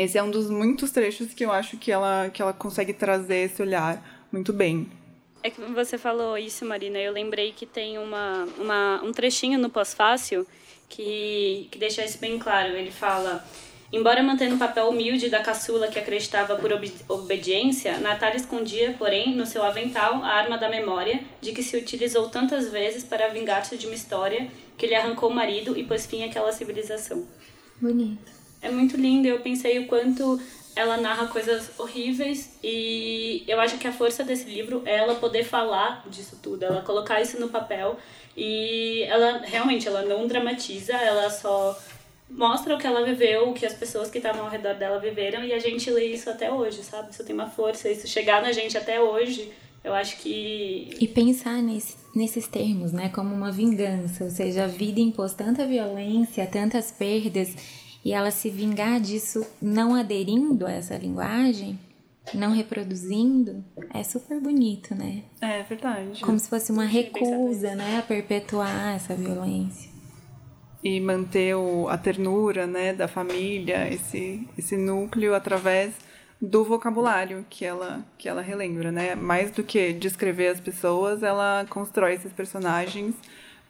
[0.00, 3.44] Esse é um dos muitos trechos que eu acho que ela, que ela consegue trazer
[3.44, 4.88] esse olhar muito bem.
[5.42, 6.98] É que você falou isso, Marina.
[6.98, 10.46] Eu lembrei que tem uma, uma, um trechinho no pós-fácil
[10.88, 12.74] que, que deixa isso bem claro.
[12.74, 13.44] Ele fala
[13.92, 19.36] Embora mantendo o papel humilde da caçula que acreditava por ob obediência, Natália escondia, porém,
[19.36, 23.76] no seu avental a arma da memória, de que se utilizou tantas vezes para vingar-se
[23.76, 27.26] de uma história que lhe arrancou o marido e pôs fim àquela civilização.
[27.80, 28.39] Bonito.
[28.62, 30.40] É muito lindo, eu pensei o quanto
[30.76, 35.44] ela narra coisas horríveis e eu acho que a força desse livro é ela poder
[35.44, 37.98] falar disso tudo, ela colocar isso no papel
[38.36, 41.76] e ela realmente ela não dramatiza, ela só
[42.30, 45.44] mostra o que ela viveu, o que as pessoas que estavam ao redor dela viveram
[45.44, 47.10] e a gente lê isso até hoje, sabe?
[47.10, 49.50] Isso tem uma força, isso chegar na gente até hoje,
[49.82, 50.96] eu acho que.
[51.00, 53.08] E pensar nesse, nesses termos, né?
[53.08, 57.54] Como uma vingança, ou seja, a vida impôs tanta violência, tantas perdas,
[58.04, 61.78] e ela se vingar disso não aderindo a essa linguagem.
[62.34, 65.22] Não reproduzindo, é super bonito, né?
[65.40, 66.20] É verdade.
[66.20, 67.98] Como se fosse uma recusa, né?
[67.98, 69.90] A perpetuar essa violência
[70.82, 75.94] e manter o, a ternura né, da família, esse, esse núcleo através
[76.40, 79.14] do vocabulário que ela, que ela relembra, né?
[79.14, 83.14] Mais do que descrever as pessoas, ela constrói esses personagens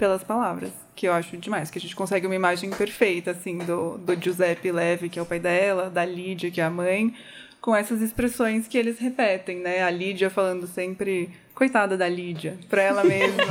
[0.00, 3.98] pelas palavras, que eu acho demais, que a gente consegue uma imagem perfeita, assim, do,
[3.98, 7.14] do Giuseppe Leve, que é o pai dela, da Lídia, que é a mãe,
[7.60, 9.82] com essas expressões que eles repetem, né?
[9.82, 13.44] A Lídia falando sempre Coitada da Lídia, pra ela mesma.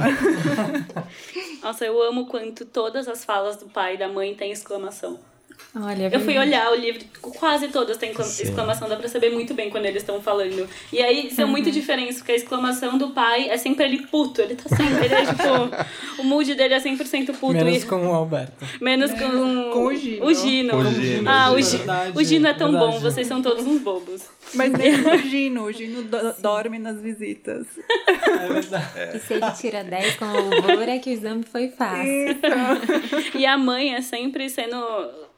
[1.62, 5.20] Nossa, eu amo quanto todas as falas do pai e da mãe têm exclamação.
[5.76, 8.94] Olha, eu fui olhar o livro, quase todas têm exclamação, Sim.
[8.94, 10.68] dá pra saber muito bem quando eles estão falando.
[10.92, 11.52] E aí são uhum.
[11.52, 15.14] muito diferentes, porque a exclamação do pai é sempre ele puto, ele tá sempre, ele
[15.14, 17.54] é tipo, o mood dele é 100% puto.
[17.54, 17.86] Menos e...
[17.86, 18.54] com o Alberto.
[18.82, 20.26] Menos com, com o Gino.
[20.26, 20.76] O Gino.
[20.76, 21.30] O Gino.
[21.30, 21.84] Ah, o Gino,
[22.16, 22.94] o Gino é tão verdade.
[22.94, 24.24] bom, vocês são todos uns bobos.
[24.56, 27.68] Mas mesmo o Gino, o Gino do, dorme nas visitas.
[28.08, 29.18] É verdade.
[29.18, 32.12] E se ele tira 10 com louvor, é que o exame foi fácil.
[32.12, 33.38] Isso.
[33.38, 35.29] E a mãe é sempre sendo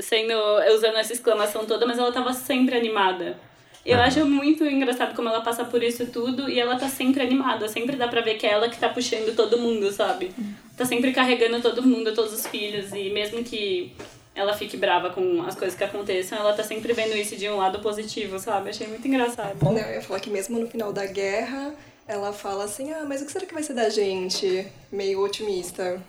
[0.00, 0.34] sendo
[0.74, 3.36] usando essa exclamação toda, mas ela tava sempre animada.
[3.84, 4.04] Eu uhum.
[4.04, 7.68] acho muito engraçado como ela passa por isso tudo e ela tá sempre animada.
[7.68, 10.32] Sempre dá pra ver que é ela que tá puxando todo mundo, sabe?
[10.76, 12.92] Tá sempre carregando todo mundo, todos os filhos.
[12.92, 13.92] E mesmo que
[14.34, 17.58] ela fique brava com as coisas que aconteçam, ela tá sempre vendo isso de um
[17.58, 18.70] lado positivo, sabe?
[18.70, 19.62] Achei muito engraçado.
[19.62, 21.74] Não, eu ia falar que mesmo no final da guerra,
[22.08, 24.66] ela fala assim: ah, mas o que será que vai ser da gente?
[24.90, 26.02] Meio otimista.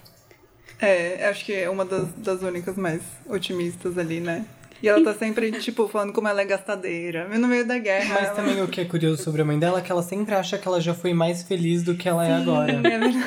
[0.82, 4.46] É, acho que é uma das, das únicas mais otimistas ali, né?
[4.84, 8.14] E ela tá sempre, tipo, falando como ela é gastadeira, no meio da guerra.
[8.14, 10.36] Mas ela- também o que é curioso sobre a mãe dela é que ela sempre
[10.36, 12.72] acha que ela já foi mais feliz do que ela é agora.
[12.74, 13.24] É verdade.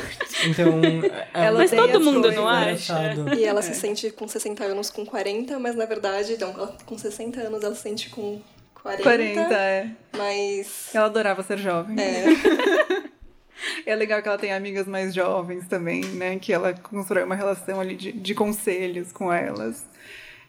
[0.46, 0.80] Então.
[1.34, 2.36] É Ela Mas todo mundo coisas.
[2.36, 2.92] não acha?
[3.12, 3.34] engraçado.
[3.34, 6.96] E ela se sente com 60 anos com 40, mas na verdade, não, ela, com
[6.98, 8.40] 60 anos ela se sente com
[8.74, 9.02] 40.
[9.04, 9.88] 40, é.
[10.16, 10.90] Mas.
[10.94, 11.96] Ela adorava ser jovem.
[12.00, 12.24] É.
[13.86, 16.38] É legal que ela tem amigas mais jovens também, né?
[16.38, 19.84] Que ela constrói uma relação ali de, de conselhos com elas.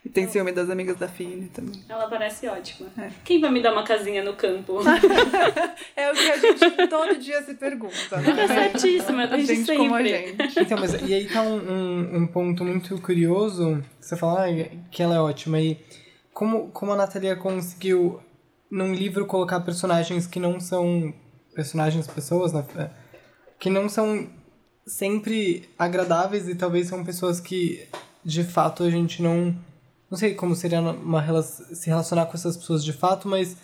[0.04, 1.84] E tem ciúme das amigas da filha também.
[1.90, 2.90] Ela parece ótima.
[2.98, 3.10] É.
[3.26, 4.80] Quem vai me dar uma casinha no campo?
[5.96, 8.48] É o que a gente todo dia se pergunta, né?
[8.48, 10.38] certíssima, A desde gente como a sempre.
[10.38, 10.60] gente.
[10.62, 14.78] Então, mas e aí tá um, um, um ponto muito curioso, que você fala ah,
[14.90, 15.60] que ela é ótima.
[15.60, 15.78] E
[16.34, 18.22] como, como a Natalia conseguiu,
[18.72, 21.14] num livro, colocar personagens que não são
[21.54, 22.64] personagens, pessoas, né?
[23.60, 24.28] Que não são
[24.86, 27.88] sempre agradáveis e talvez são pessoas que,
[28.24, 29.56] de fato, a gente não...
[30.10, 33.56] Não sei como seria uma, se relacionar com essas pessoas de fato, mas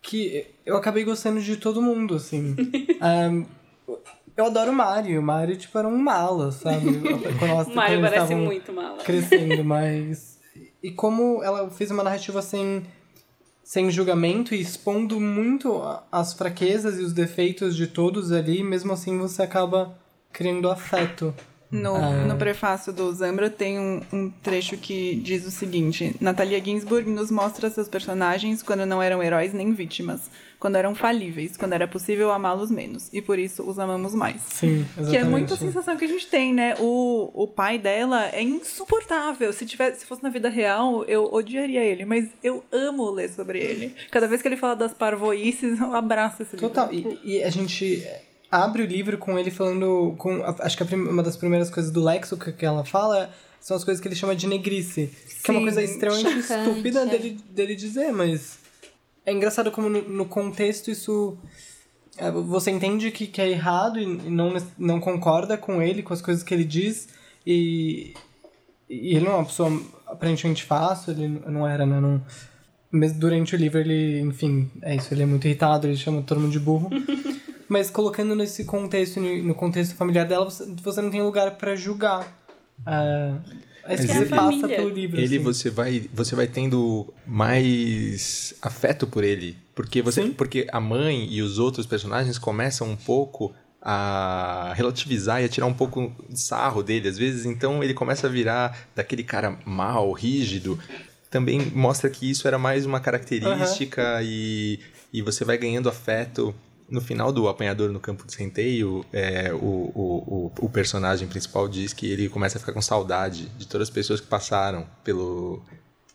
[0.00, 2.54] que eu acabei gostando de todo mundo, assim.
[3.00, 3.44] Ahn,
[4.36, 5.20] eu adoro o Mario.
[5.20, 7.00] O Mario, tipo, era um mala, sabe?
[7.38, 8.98] Quando elas, O Mario parece muito mala.
[8.98, 10.38] crescendo, mas...
[10.82, 12.84] E como ela fez uma narrativa sem,
[13.64, 15.80] sem julgamento e expondo muito
[16.12, 19.96] as fraquezas e os defeitos de todos ali, mesmo assim você acaba
[20.30, 21.34] criando afeto.
[21.74, 22.10] No, Ah.
[22.26, 27.30] no prefácio do Zambra tem um, um trecho que diz o seguinte: Natalia Ginsburg nos
[27.30, 32.30] mostra seus personagens quando não eram heróis nem vítimas, quando eram falíveis, quando era possível
[32.30, 34.40] amá-los menos, e por isso os amamos mais.
[34.48, 35.10] Sim, exatamente.
[35.10, 36.74] Que é muito a sensação que a gente tem, né?
[36.78, 39.52] O, o pai dela é insuportável.
[39.52, 42.04] Se, tivesse, se fosse na vida real, eu odiaria ele.
[42.04, 43.94] Mas eu amo ler sobre ele.
[44.10, 46.68] Cada vez que ele fala das parvoices, eu abraço esse livro.
[46.68, 46.92] Total.
[46.92, 48.06] E, e a gente
[48.54, 50.14] abre o livro com ele falando.
[50.16, 54.00] com Acho que uma das primeiras coisas do Lexo que, ela fala são as coisas
[54.00, 55.10] que ele chama de negrice.
[55.42, 57.06] Que é uma Sim, coisa extremamente chocante, estúpida é.
[57.06, 58.58] dele, dele dizer, mas.
[59.26, 61.36] É engraçado como no, no contexto isso.
[62.16, 66.14] é, Você entende que, que é errado e e não, não concorda com ele, com
[66.14, 67.08] as coisas que ele diz.
[67.46, 68.14] E,
[68.88, 71.98] e ele não é uma pessoa aparentemente fácil, ele não era, né?
[72.00, 72.22] Não,
[72.92, 76.40] mesmo durante o livro ele, enfim, é isso, ele é muito irritado, ele chama todo
[76.40, 76.88] mundo de burro.
[77.68, 82.26] Mas colocando nesse contexto, no contexto familiar dela, você, não tem lugar pra julgar.
[82.78, 82.86] Isso
[83.88, 84.76] Mas que ele- você passa família.
[84.76, 85.20] pelo livro.
[85.20, 85.44] Ele, assim.
[85.44, 90.32] você vai, você vai tendo mais afeto por ele, porque você, Sim.
[90.32, 95.66] porque a mãe e os outros personagens começam um pouco a relativizar e a tirar
[95.66, 100.10] um pouco de sarro dele, às vezes, então ele começa a virar daquele cara mal,
[100.12, 100.78] rígido.
[101.30, 104.78] Também mostra que isso era mais uma característica e,
[105.12, 106.54] e você vai ganhando afeto.
[106.88, 111.66] No final do Apanhador no Campo de Centeio, é, o, o, o, o personagem principal
[111.68, 115.62] diz que ele começa a ficar com saudade de todas as pessoas que passaram pelo,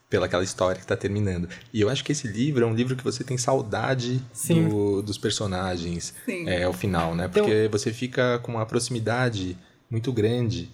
[0.09, 1.49] pela aquela história que está terminando.
[1.73, 4.21] E eu acho que esse livro é um livro que você tem saudade
[4.69, 6.47] do- dos personagens Sim.
[6.47, 7.25] é, ao final, né?
[7.25, 9.57] Então- Porque você fica com uma proximidade
[9.89, 10.69] muito grande,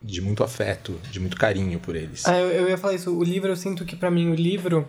[0.00, 2.24] de muito afeto, de muito carinho por eles.
[2.26, 3.16] Ah, eu, eu ia falar isso.
[3.16, 4.86] O livro, eu sinto que pra mim o livro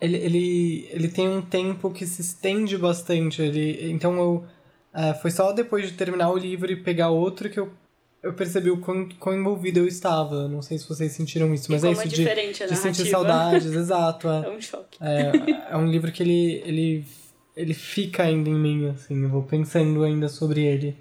[0.00, 3.42] ele, ele, ele tem um tempo que se estende bastante.
[3.42, 4.44] Ele, então eu
[4.92, 7.70] ah, foi só depois de terminar o livro e pegar outro que eu,
[8.22, 10.48] eu percebi o quão, quão envolvido eu estava.
[10.48, 14.28] Não sei se vocês sentiram isso, mas é isso é de, de sentir saudades, exato.
[14.28, 14.98] É É, um choque.
[15.00, 17.04] é, é um livro que ele, ele,
[17.56, 19.22] ele fica ainda em mim, assim.
[19.22, 20.96] Eu vou pensando ainda sobre ele.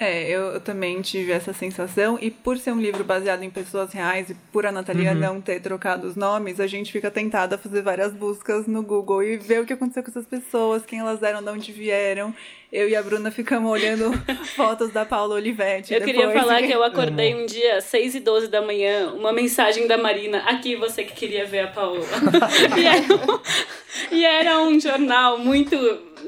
[0.00, 3.92] É, eu, eu também tive essa sensação, e por ser um livro baseado em pessoas
[3.92, 5.18] reais e por a Natalia Uhum.
[5.18, 9.24] não ter trocado os nomes, a gente fica tentada a fazer várias buscas no Google
[9.24, 12.32] e ver o que aconteceu com essas pessoas, quem elas eram, de onde vieram.
[12.70, 14.12] Eu e a Bruna ficamos olhando
[14.54, 15.92] fotos da Paula Olivetti.
[15.94, 19.10] Eu queria depois, falar e- que eu acordei um dia, 6 e 12 da manhã,
[19.14, 22.04] uma mensagem da Marina, aqui você que queria ver a Paola.
[22.78, 25.76] e, era um, e era um jornal muito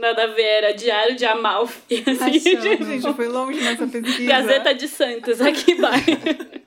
[0.01, 1.81] nada a ver, era Diário de Amalfi.
[2.07, 4.29] Assim, Achando, gente, fui longe nessa pesquisa.
[4.29, 6.01] Gazeta de Santos, aqui vai.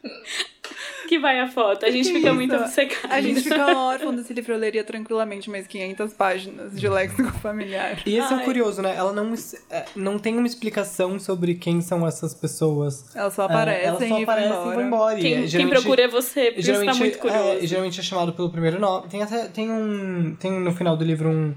[1.08, 1.86] que vai a foto.
[1.86, 2.36] A gente Que fica isso?
[2.36, 3.14] muito obcecada.
[3.14, 8.00] A gente fica órfão desse livro, eu leria tranquilamente mais 500 páginas de léxico familiar.
[8.06, 8.96] E esse é curioso, né?
[8.96, 9.34] Ela não,
[9.70, 13.14] é, não tem uma explicação sobre quem são essas pessoas.
[13.16, 14.86] Elas só É, aparecem, elas só e aparecem vão e vão embora.
[14.88, 15.16] embora.
[15.20, 17.44] Quem, é, quem geralmente- procura é você, porque você tá geralmente, muito curioso.
[17.64, 19.08] é, geralmente é chamado pelo primeiro nome.
[19.10, 21.54] Tem até tem um tem no final do livro um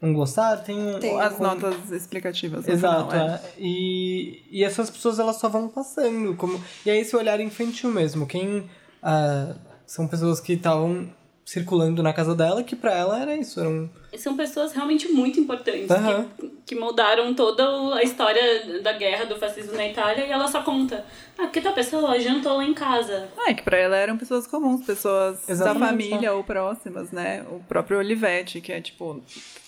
[0.00, 1.18] um glossário, tem um Tem.
[1.20, 2.66] As notas explicativas.
[2.66, 3.34] no Exato, final, é.
[3.34, 3.40] é.
[3.58, 6.34] E, e essas pessoas elas só vão passando.
[6.36, 8.26] Como, e é esse olhar infantil mesmo.
[8.26, 8.68] Quem
[9.02, 9.54] ah,
[9.86, 11.08] são pessoas que estavam
[11.46, 13.88] circulando na casa dela, que pra ela era isso, era um...
[14.18, 16.26] São pessoas realmente muito importantes, Aham.
[16.40, 20.60] que, que moldaram toda a história da guerra do fascismo na Itália e ela só
[20.62, 21.04] conta.
[21.38, 23.28] Ah, porque tal pessoa jantou lá em casa.
[23.38, 27.44] Ah, é que pra ela eram pessoas comuns, pessoas Exatamente, da família ou próximas, né?
[27.50, 29.22] O próprio Olivetti, que é tipo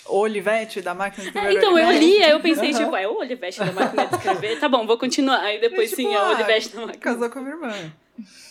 [0.06, 2.04] Olivetti da máquina de É, escrever então, eu Olivetti.
[2.16, 2.78] li, aí eu pensei, Aham.
[2.84, 4.58] tipo, é o Olivete da máquina de escrever?
[4.58, 5.40] Tá bom, vou continuar.
[5.42, 6.98] Aí depois, Tipo, sim, é o ah, Olivete da máquina.
[6.98, 7.92] Casou com a minha irmã.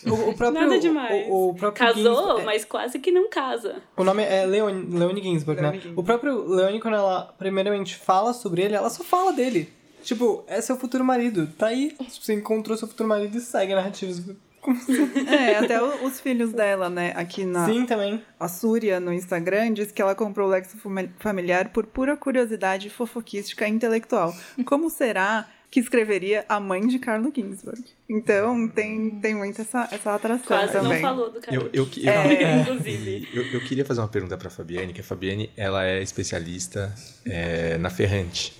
[0.06, 0.60] O, o próprio...
[0.62, 1.26] Nada demais.
[1.28, 3.76] O, o próprio Casou, Ginsburg- mas quase que não casa.
[3.96, 5.82] O nome é Leone, Leone Ginsburg, Leone né?
[5.82, 6.00] Ginsburg.
[6.00, 9.72] O próprio Leone, quando ela primeiramente fala sobre ele, ela só fala dele.
[10.02, 11.48] Tipo, é seu futuro marido.
[11.58, 11.94] Tá aí.
[12.08, 14.36] Você encontrou seu futuro marido e segue a narrativa.
[14.60, 15.10] Como assim?
[15.28, 17.12] É, até o- os filhos dela, né?
[17.16, 18.22] Aqui na Sim, também.
[18.40, 22.88] a Súria no Instagram diz que ela comprou o Lexo Fami- Familiar por pura curiosidade
[22.90, 24.32] fofoquística e intelectual.
[24.64, 27.82] Como será que escreveria a mãe de Carlo Ginsburg?
[28.08, 30.92] Então tem, tem muito essa, essa atração Quase também.
[30.94, 31.56] não falou do cara.
[31.56, 32.60] Eu, eu, que- É.
[32.62, 33.28] Inclusive.
[33.34, 36.94] eu, eu queria fazer uma pergunta para Fabiane, que a Fabiane ela é especialista
[37.26, 38.56] é, na Ferrante.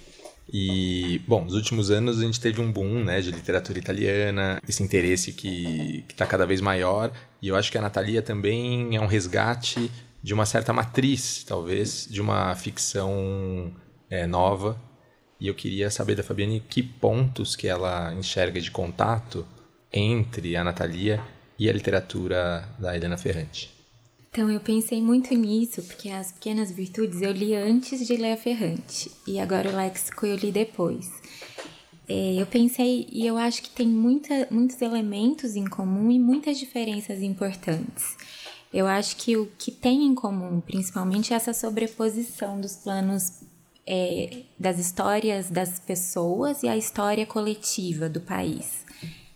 [0.50, 4.82] E, bom, nos últimos anos a gente teve um boom né, de literatura italiana, esse
[4.82, 7.12] interesse que está cada vez maior.
[7.42, 9.90] E eu acho que a Natalia também é um resgate
[10.22, 13.72] de uma certa matriz, talvez, de uma ficção
[14.10, 14.80] é, nova.
[15.40, 19.46] E eu queria saber da Fabiane que pontos que ela enxerga de contato
[19.92, 21.22] entre a Natalia
[21.59, 23.70] e a literatura da Helena Ferrante.
[24.31, 28.37] Então, eu pensei muito nisso, porque as Pequenas Virtudes eu li antes de ler a
[28.37, 31.11] Ferrante, e agora o Léxico eu li depois.
[32.09, 36.59] É, eu pensei, e eu acho que tem muita, muitos elementos em comum e muitas
[36.59, 38.16] diferenças importantes.
[38.72, 43.40] Eu acho que o que tem em comum, principalmente, é essa sobreposição dos planos
[43.90, 48.85] é, das histórias das pessoas e a história coletiva do país.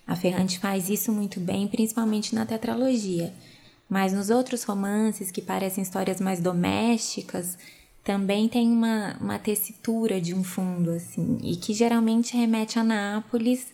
[0.07, 3.33] A Ferrante faz isso muito bem, principalmente na tetralogia.
[3.89, 7.57] Mas nos outros romances, que parecem histórias mais domésticas,
[8.05, 13.69] também tem uma, uma tessitura de um fundo, assim, e que geralmente remete a Nápoles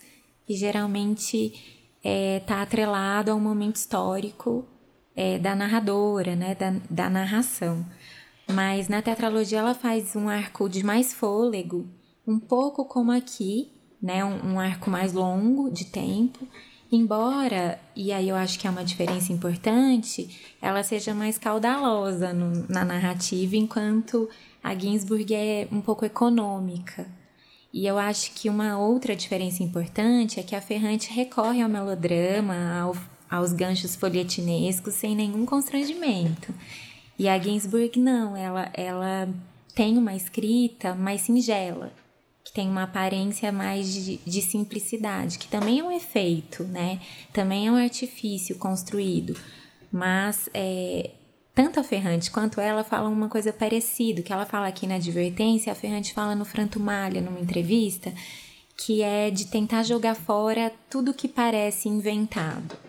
[0.47, 1.53] e geralmente
[2.01, 4.65] está atrelado a um momento histórico
[5.13, 7.85] é, da narradora, né, da, da narração.
[8.51, 11.87] Mas na tetralogia ela faz um arco de mais fôlego,
[12.27, 16.47] um pouco como aqui, né, um, um arco mais longo de tempo,
[16.91, 22.65] embora, e aí eu acho que é uma diferença importante, ela seja mais caudalosa no-
[22.67, 24.27] na narrativa, enquanto
[24.63, 27.07] a Ginsburg é um pouco econômica.
[27.71, 32.55] E eu acho que uma outra diferença importante é que a Ferrante recorre ao melodrama,
[32.81, 32.97] ao-
[33.29, 36.51] aos ganchos folhetinescos sem nenhum constrangimento.
[37.19, 39.27] E a Ginsburg não, ela, ela
[39.75, 41.91] tem uma escrita mais singela,
[42.45, 47.01] que tem uma aparência mais de, de simplicidade, que também é um efeito, né?
[47.33, 49.37] Também é um artifício construído.
[49.91, 51.11] Mas é,
[51.53, 55.73] tanto a Ferrante quanto ela falam uma coisa parecida, que ela fala aqui na advertência,
[55.73, 58.13] a Ferrante fala no Frantumalha, numa entrevista,
[58.77, 62.88] que é de tentar jogar fora tudo que parece inventado.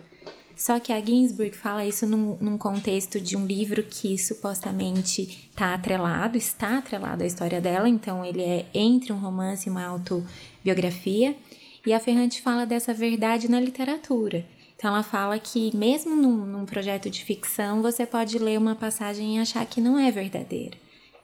[0.61, 5.73] Só que a Ginsburg fala isso num, num contexto de um livro que supostamente está
[5.73, 11.35] atrelado, está atrelado à história dela, então ele é entre um romance e uma autobiografia.
[11.83, 14.45] E a Ferrante fala dessa verdade na literatura.
[14.77, 19.37] Então ela fala que mesmo num, num projeto de ficção, você pode ler uma passagem
[19.37, 20.77] e achar que não é verdadeira.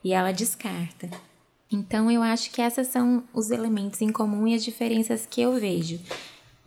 [0.04, 1.12] E ela descarta.
[1.72, 5.60] Então eu acho que esses são os elementos em comum e as diferenças que eu
[5.60, 6.00] vejo.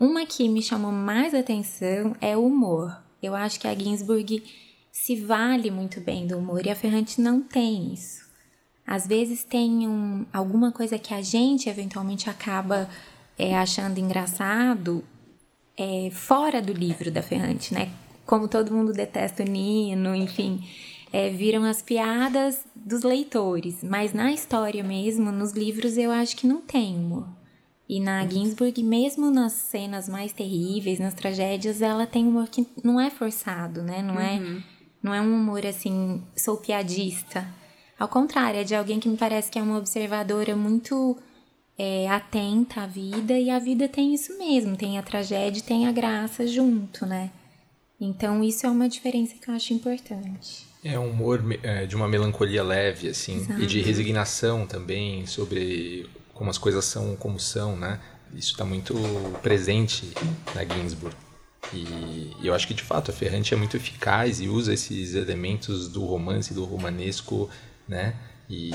[0.00, 2.96] Uma que me chamou mais atenção é o humor.
[3.22, 4.42] Eu acho que a Ginsburg
[4.90, 8.24] se vale muito bem do humor e a Ferrante não tem isso.
[8.86, 12.88] Às vezes tem um, alguma coisa que a gente eventualmente acaba
[13.38, 15.04] é, achando engraçado
[15.76, 17.90] é, fora do livro da Ferrante, né?
[18.24, 20.66] Como todo mundo detesta o Nino, enfim,
[21.12, 23.84] é, viram as piadas dos leitores.
[23.84, 27.28] Mas na história mesmo, nos livros, eu acho que não tem humor.
[27.90, 33.00] E na Ginsburg, mesmo nas cenas mais terríveis, nas tragédias, ela tem humor que não
[33.00, 34.00] é forçado, né?
[34.00, 34.62] Não, é,
[35.02, 37.44] não é um humor assim, sou piadista.
[37.98, 41.18] Ao contrário, é de alguém que me parece que é uma observadora muito
[41.76, 45.88] é, atenta à vida, e a vida tem isso mesmo, tem a tragédia e tem
[45.88, 47.28] a graça junto, né?
[48.00, 50.64] Então isso é uma diferença que eu acho importante.
[50.84, 53.60] É um humor é, de uma melancolia leve, assim, Exato.
[53.60, 56.08] e de resignação também sobre
[56.40, 58.00] como as coisas são como são, né?
[58.32, 58.94] Isso está muito
[59.42, 60.10] presente
[60.54, 61.14] na Ginsburg.
[61.70, 65.86] E, eu acho que, de fato, a Ferrante é muito eficaz e usa esses elementos
[65.86, 67.50] do romance, do romanesco,
[67.86, 68.16] né?
[68.48, 68.70] E,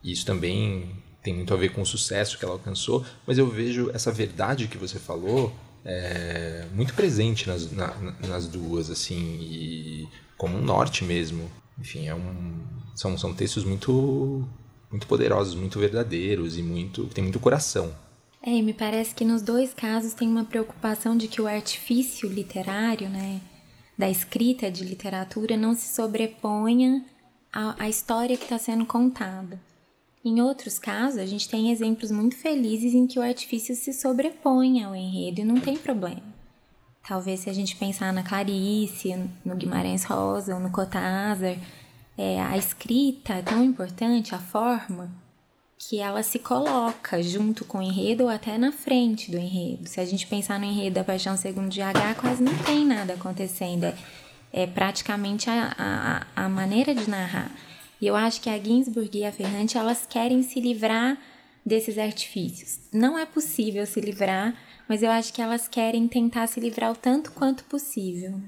[0.00, 3.50] e isso também tem muito a ver com o sucesso que ela alcançou, mas eu
[3.50, 5.52] vejo essa verdade que você falou
[5.84, 10.08] é, muito presente nas, na- na- nas duas, assim, e
[10.38, 11.50] como um norte mesmo.
[11.80, 12.64] Enfim, é um,
[12.94, 14.48] são, são textos muito,
[14.90, 17.94] muito poderosos, muito verdadeiros e muito tem muito coração.
[18.42, 22.28] É, e me parece que nos dois casos tem uma preocupação de que o artifício
[22.28, 23.40] literário, né,
[23.98, 27.04] da escrita de literatura não se sobreponha
[27.52, 29.60] à, à história que está sendo contada.
[30.24, 34.82] Em outros casos, a gente tem exemplos muito felizes em que o artifício se sobrepõe
[34.82, 36.34] ao enredo e não tem problema.
[37.06, 39.14] Talvez se a gente pensar na Clarice,
[39.44, 41.56] no Guimarães Rosa ou no Cortázar,
[42.16, 45.10] é, a escrita é tão importante, a forma,
[45.78, 49.88] que ela se coloca junto com o enredo ou até na frente do enredo.
[49.88, 53.14] Se a gente pensar no enredo da Paixão Segundo de H, quase não tem nada
[53.14, 53.84] acontecendo.
[53.84, 53.94] É,
[54.52, 55.74] é praticamente a,
[56.34, 57.50] a, a maneira de narrar.
[58.00, 61.18] E eu acho que a Ginsburg e a Ferrante, elas querem se livrar
[61.64, 62.80] desses artifícios.
[62.92, 64.54] Não é possível se livrar
[64.88, 68.40] mas eu acho que elas querem tentar se livrar o tanto quanto possível.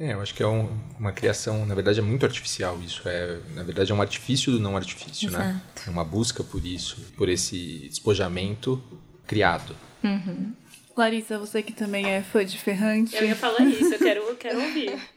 [0.00, 0.66] É, eu acho que é um,
[0.98, 4.58] uma criação, na verdade é muito artificial isso, é, na verdade é um artifício do
[4.58, 5.38] não artifício, né?
[5.38, 5.52] Exato.
[5.52, 5.82] né?
[5.86, 8.82] É uma busca por isso, por esse despojamento
[9.26, 9.76] criado.
[10.02, 10.54] Uhum.
[10.96, 13.14] Larissa, você que também é fã de Ferrante.
[13.14, 14.98] Eu ia falar isso, eu quero, eu quero ouvir.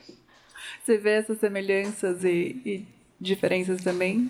[0.84, 4.30] Você vê essas semelhanças e, e diferenças também?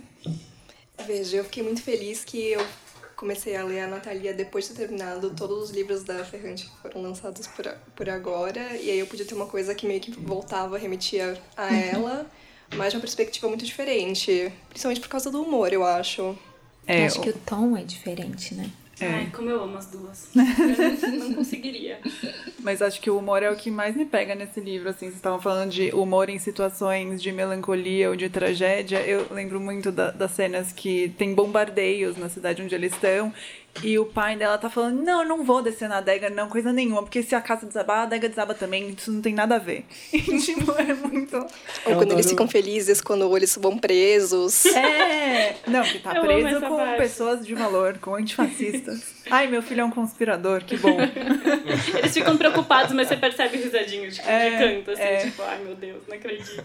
[1.08, 2.64] Veja, eu fiquei muito feliz que eu
[3.16, 6.78] comecei a ler a Natalia depois de ter terminado todos os livros da Ferrante que
[6.82, 8.76] foram lançados por, por agora.
[8.78, 11.74] E aí eu podia ter uma coisa que meio que voltava, remetia a uhum.
[11.76, 12.32] ela,
[12.76, 14.52] mas de uma perspectiva muito diferente.
[14.70, 16.38] Principalmente por causa do humor, eu acho.
[16.86, 18.70] É, eu acho que o tom é diferente, né?
[19.00, 19.08] É.
[19.08, 20.30] Ai, como eu amo as duas.
[20.36, 22.00] Eu não, não conseguiria.
[22.60, 25.06] Mas acho que o humor é o que mais me pega nesse livro, assim.
[25.08, 29.00] Vocês estavam falando de humor em situações de melancolia ou de tragédia.
[29.00, 33.34] Eu lembro muito da, das cenas que tem bombardeios na cidade onde eles estão
[33.82, 36.72] e o pai dela tá falando: Não, eu não vou descer na adega, não, coisa
[36.72, 39.60] nenhuma, porque se a casa desabar, a adega desaba também, isso não tem nada a
[39.60, 39.86] ver.
[40.14, 41.36] E, tipo, é muito.
[41.36, 41.48] Ou
[41.84, 42.14] quando adoro...
[42.14, 44.66] eles ficam felizes quando eles vão presos.
[44.66, 45.56] É!
[45.68, 46.98] Não, que tá eu preso com parte.
[46.98, 49.14] pessoas de valor, com antifascistas.
[49.30, 50.98] Ai, meu filho é um conspirador, que bom.
[51.98, 55.18] Eles ficam preocupados, mas você percebe risadinho tipo, é, de canto, assim, é.
[55.18, 56.62] tipo, ai meu Deus, não acredito.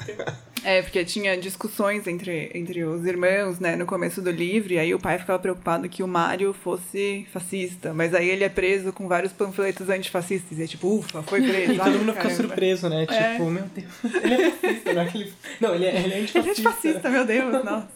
[0.69, 4.95] É, porque tinha discussões entre, entre os irmãos, né, no começo do livro, e aí
[4.95, 9.09] o pai ficava preocupado que o Mário fosse fascista, mas aí ele é preso com
[9.09, 11.73] vários panfletos antifascistas, e é tipo, ufa, foi preso.
[11.73, 13.33] E todo mundo fica surpreso, né, é.
[13.33, 13.87] tipo, meu Deus,
[14.23, 15.33] ele é fascista, não é que ele...
[15.59, 16.39] Não, ele é, ele é antifascista.
[16.39, 17.89] Ele é antifascista, meu Deus, nossa.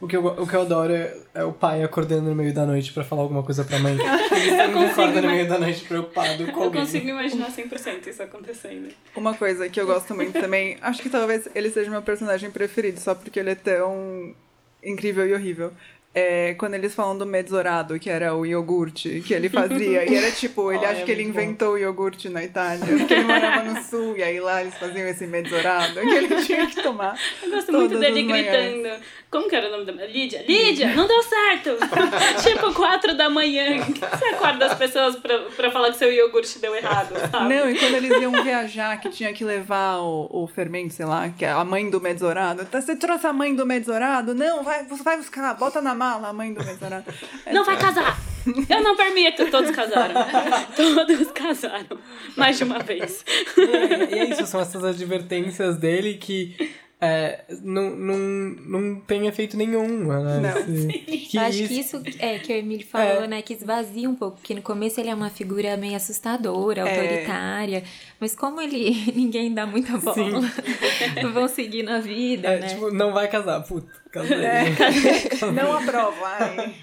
[0.00, 2.64] O que, eu, o que eu adoro é, é, o pai acordando no meio da
[2.64, 3.98] noite pra falar alguma coisa pra mãe.
[4.32, 6.80] Ele não acorda no meio da noite preocupado com Eu alguém.
[6.80, 8.88] consigo imaginar 100% isso acontecendo.
[9.14, 12.98] Uma coisa que eu gosto muito também, acho que talvez ele seja meu personagem preferido,
[12.98, 14.34] só porque ele é tão
[14.82, 15.70] incrível e horrível
[16.12, 20.10] é, quando eles falam do Mezzorado, que era o iogurte que ele fazia.
[20.10, 21.74] e era tipo, ele oh, acha é que ele inventou bom.
[21.74, 25.24] o iogurte na Itália, porque ele morava no sul, e aí lá eles faziam esse
[25.26, 27.16] Mezzorado, que ele tinha que tomar.
[27.40, 29.00] Eu gosto muito dele gritando.
[29.30, 30.44] Como que era o nome da Lídia?
[30.46, 31.76] Lídia, não deu certo!
[32.42, 33.78] tipo, quatro da manhã.
[33.78, 37.54] Você acorda as pessoas pra, pra falar que seu iogurte deu errado, sabe?
[37.54, 41.28] Não, e quando eles iam viajar, que tinha que levar o, o fermento, sei lá,
[41.28, 42.62] que é a mãe do Mezzorado.
[42.62, 44.34] Então, você trouxe a mãe do Mezzorado?
[44.34, 46.62] Não, vai, vai buscar, bota na mala, a mãe do.
[46.62, 48.18] É não vai casar!
[48.70, 50.14] Eu não permito, todos casaram.
[50.74, 51.98] todos casaram.
[52.38, 53.22] Mais de uma vez.
[53.54, 56.56] E, e é isso, são essas advertências dele que
[57.02, 60.06] é, não, não, não tem efeito nenhum.
[60.06, 60.40] Né?
[60.40, 60.88] Não.
[60.88, 61.68] Que Eu acho isso...
[61.68, 63.26] que isso é que o Emílio falou, é.
[63.26, 63.42] né?
[63.42, 66.90] Que esvazia um pouco, porque no começo ele é uma figura meio assustadora, é.
[66.90, 67.84] autoritária, é.
[68.20, 70.42] Mas como ele ninguém dá muita bola,
[71.32, 72.48] vão seguir na vida.
[72.48, 72.68] É, né?
[72.68, 74.00] tipo, não vai casar, puta.
[74.12, 76.74] É, não aprova, ai,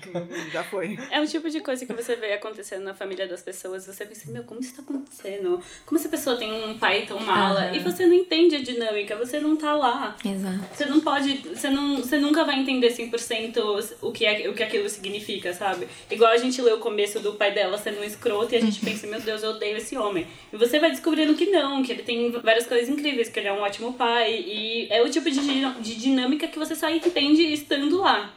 [0.50, 0.98] já foi.
[1.12, 3.86] É um tipo de coisa que você vê acontecendo na família das pessoas.
[3.86, 5.62] Você pensa, meu, como isso tá acontecendo?
[5.86, 7.68] Como essa pessoa tem um pai tão mala?
[7.68, 7.76] Uhum.
[7.76, 10.16] E você não entende a dinâmica, você não tá lá.
[10.24, 10.60] Exato.
[10.74, 14.64] Você não pode, você, não, você nunca vai entender 100% o que, é, o que
[14.64, 15.86] aquilo significa, sabe?
[16.10, 18.80] Igual a gente lê o começo do pai dela sendo um escroto e a gente
[18.80, 20.26] pensa, meu Deus, eu odeio esse homem.
[20.54, 23.54] E você vai descobrindo que não, que ele tem várias coisas incríveis, que ele é
[23.54, 24.34] um ótimo pai.
[24.34, 25.40] E é o tipo de,
[25.82, 28.34] de dinâmica que você só entende entende estando lá.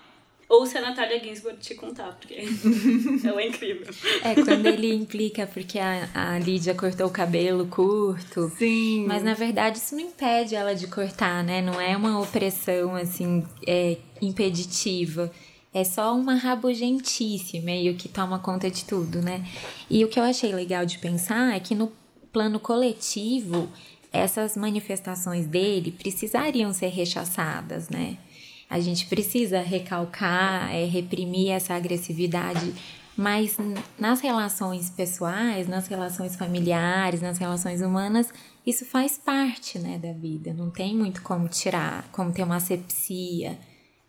[0.49, 2.35] Ou se a Natália Ginsburg te contar, porque
[3.25, 3.87] ela é incrível.
[4.25, 8.51] É, quando ele implica porque a, a Lídia cortou o cabelo curto.
[8.59, 9.05] Sim.
[9.07, 11.63] Mas na verdade isso não impede ela de cortar, né?
[11.63, 15.31] Não é uma opressão, assim, é, impeditiva.
[15.73, 19.47] É só uma rabugentice meio que toma conta de tudo, né?
[19.89, 21.93] E o que eu achei legal de pensar é que no
[22.33, 23.69] plano coletivo,
[24.13, 28.19] essas manifestações dele precisariam ser rechaçadas, né?
[28.69, 32.73] A gente precisa recalcar, é, reprimir essa agressividade
[33.17, 33.59] Mas
[33.99, 38.33] nas relações pessoais, nas relações familiares, nas relações humanas,
[38.67, 40.55] isso faz parte, né, da vida.
[40.55, 43.59] Não tem muito como tirar, como ter uma asepsia.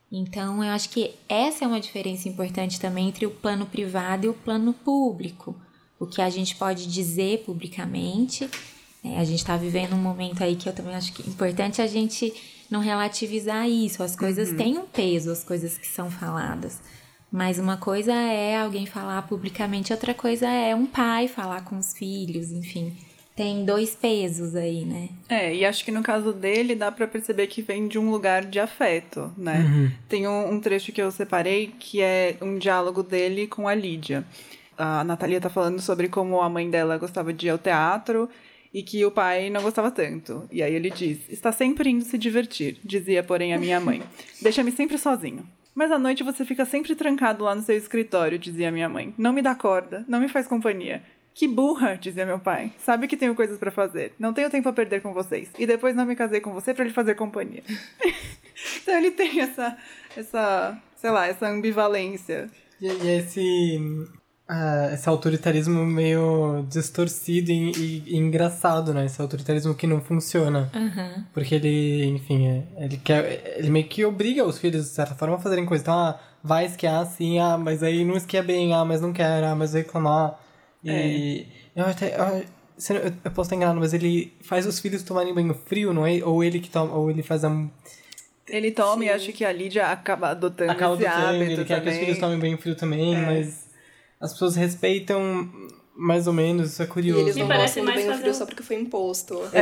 [0.09, 4.29] Então, eu acho que essa é uma diferença importante também entre o plano privado e
[4.29, 5.59] o plano público.
[6.01, 8.49] O que a gente pode dizer publicamente.
[9.03, 11.81] É, a gente está vivendo um momento aí que eu também acho que é importante
[11.81, 12.33] a gente
[12.71, 14.01] não relativizar isso.
[14.01, 14.57] As coisas uhum.
[14.57, 16.79] têm um peso, as coisas que são faladas.
[17.31, 21.93] Mas uma coisa é alguém falar publicamente, outra coisa é um pai falar com os
[21.93, 22.97] filhos, enfim.
[23.35, 25.09] Tem dois pesos aí, né?
[25.29, 28.43] É, e acho que no caso dele dá para perceber que vem de um lugar
[28.43, 29.59] de afeto, né?
[29.59, 29.91] Uhum.
[30.09, 34.25] Tem um, um, trecho que eu separei que é um diálogo dele com a Lídia.
[34.81, 38.27] A Natalia tá falando sobre como a mãe dela gostava de ir ao teatro
[38.73, 40.47] e que o pai não gostava tanto.
[40.51, 44.01] E aí ele diz: Está sempre indo se divertir, dizia, porém, a minha mãe.
[44.41, 45.47] Deixa-me sempre sozinho.
[45.75, 49.13] Mas à noite você fica sempre trancado lá no seu escritório, dizia minha mãe.
[49.19, 51.03] Não me dá corda, não me faz companhia.
[51.35, 52.73] Que burra, dizia meu pai.
[52.79, 54.13] Sabe que tenho coisas para fazer.
[54.17, 55.47] Não tenho tempo a perder com vocês.
[55.59, 57.63] E depois não me casei com você para lhe fazer companhia.
[58.81, 59.77] então ele tem essa,
[60.17, 62.49] essa, sei lá, essa ambivalência.
[62.81, 63.79] E, e esse,
[64.51, 69.05] uh, esse autoritarismo meio distorcido e, e, e, engraçado, né?
[69.05, 70.69] Esse autoritarismo que não funciona.
[70.75, 71.23] Uhum.
[71.33, 73.55] Porque ele, enfim, é, ele quer.
[73.57, 75.83] Ele meio que obriga os filhos, de certa forma, a fazerem coisas.
[75.83, 79.43] Então, ah, vai esquiar assim, ah, mas aí não esquia bem, ah, mas não quer,
[79.43, 80.37] ah, mas vai reclamar.
[80.83, 81.81] E é.
[81.81, 82.15] eu até.
[82.89, 86.23] Eu, eu posso estar enganado, mas ele faz os filhos tomarem banho frio, não é?
[86.23, 87.51] Ou ele que toma, ou ele faz a.
[88.47, 89.05] Ele toma Sim.
[89.05, 91.83] e acho que a Lídia acaba adotando acaba esse adotando, hábito Ele quer também.
[91.83, 93.21] que os filhos tomem banho frio também, é.
[93.21, 93.60] mas
[94.21, 95.49] as pessoas respeitam
[95.95, 97.19] mais ou menos, isso é curioso.
[97.19, 99.41] E eles não Me gostam do frio só porque foi imposto.
[99.51, 99.61] É,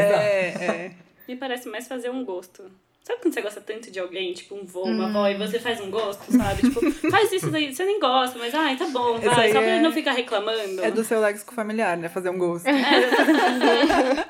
[0.62, 0.92] é.
[1.28, 2.64] Me parece mais fazer um gosto.
[3.04, 5.10] Sabe quando você gosta tanto de alguém, tipo um vô, uma hum.
[5.10, 6.62] avó, e você faz um gosto, sabe?
[6.62, 9.82] tipo, faz isso daí, você nem gosta, mas ai, tá bom, vai, só pra ele
[9.82, 10.84] não ficar reclamando.
[10.84, 12.08] É do seu léxico familiar, né?
[12.08, 12.68] Fazer um gosto.
[12.68, 12.76] É,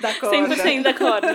[0.00, 0.54] da corda.
[0.54, 1.28] 100% da corda.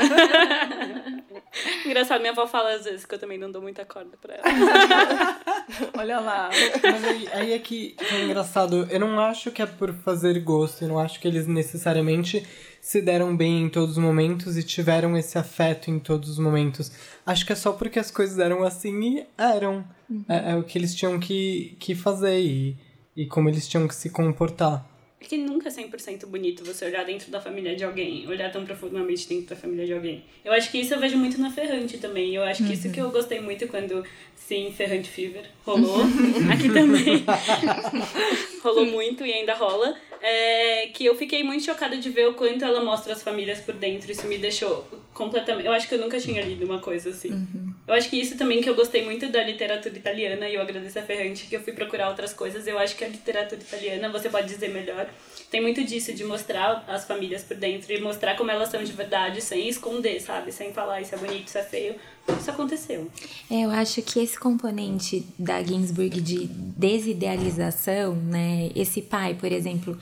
[1.85, 4.43] Engraçado, minha avó fala às vezes que eu também não dou muita corda pra ela.
[5.97, 6.49] Olha lá.
[6.83, 8.87] Mas aí, aí é que é engraçado.
[8.89, 10.83] Eu não acho que é por fazer gosto.
[10.83, 12.45] Eu não acho que eles necessariamente
[12.81, 16.91] se deram bem em todos os momentos e tiveram esse afeto em todos os momentos.
[17.25, 19.85] Acho que é só porque as coisas eram assim e eram.
[20.27, 22.77] É, é, o que eles tinham que, que fazer e,
[23.15, 24.88] e como eles tinham que se comportar.
[25.21, 28.65] É que nunca é 100% bonito você olhar dentro da família de alguém, olhar tão
[28.65, 30.23] profundamente dentro da família de alguém.
[30.45, 32.33] Eu acho que isso eu vejo muito na Ferrante também.
[32.33, 32.73] Eu acho que uhum.
[32.73, 34.03] isso que eu gostei muito quando,
[34.33, 36.03] sim, Ferrante Fever rolou.
[36.53, 37.25] Aqui também.
[38.63, 42.63] rolou muito e ainda rola é, que eu fiquei muito chocada de ver o quanto
[42.63, 44.09] ela mostra as famílias por dentro.
[44.09, 44.87] Isso me deixou
[45.19, 45.65] completamente.
[45.65, 47.31] Eu acho que eu nunca tinha lido uma coisa assim.
[47.33, 47.73] Uhum.
[47.85, 50.97] Eu acho que isso também que eu gostei muito da literatura italiana e eu agradeço
[50.97, 52.65] a Ferrante que eu fui procurar outras coisas.
[52.65, 55.09] Eu acho que a literatura italiana, você pode dizer melhor,
[55.51, 58.93] tem muito disso de mostrar as famílias por dentro e mostrar como elas são de
[58.93, 60.53] verdade, sem esconder, sabe?
[60.53, 61.95] Sem falar isso é bonito, isso é feio.
[62.39, 63.11] Isso aconteceu.
[63.51, 68.71] É, eu acho que esse componente da Ginsburg de desidealização, né?
[68.73, 69.99] Esse pai, por exemplo,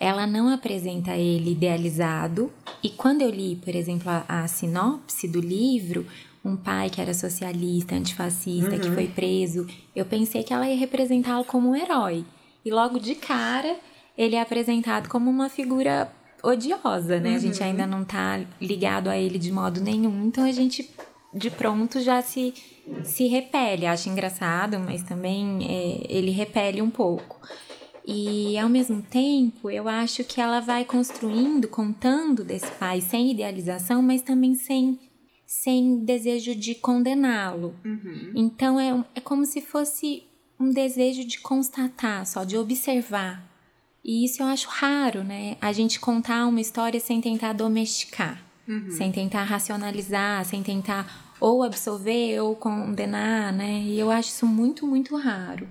[0.00, 2.50] ela não apresenta ele idealizado.
[2.82, 6.06] E quando eu li, por exemplo, a, a sinopse do livro,
[6.42, 8.80] um pai que era socialista, antifascista, uhum.
[8.80, 12.24] que foi preso, eu pensei que ela ia representá-lo como um herói.
[12.64, 13.76] E logo de cara,
[14.16, 16.10] ele é apresentado como uma figura
[16.42, 17.30] odiosa, né?
[17.30, 17.36] Uhum.
[17.36, 17.66] A gente uhum.
[17.66, 20.88] ainda não tá ligado a ele de modo nenhum, então a gente
[21.32, 22.54] de pronto já se,
[23.04, 23.84] se repele.
[23.84, 27.38] Acho engraçado, mas também é, ele repele um pouco.
[28.06, 34.02] E ao mesmo tempo, eu acho que ela vai construindo, contando desse pai sem idealização,
[34.02, 34.98] mas também sem,
[35.46, 37.74] sem desejo de condená-lo.
[37.84, 38.32] Uhum.
[38.34, 40.24] Então é, é como se fosse
[40.58, 43.50] um desejo de constatar, só de observar
[44.04, 45.56] e isso eu acho raro, né?
[45.60, 48.90] A gente contar uma história sem tentar domesticar, uhum.
[48.90, 53.82] sem tentar racionalizar, sem tentar ou absolver ou condenar, né?
[53.82, 55.68] E eu acho isso muito, muito raro.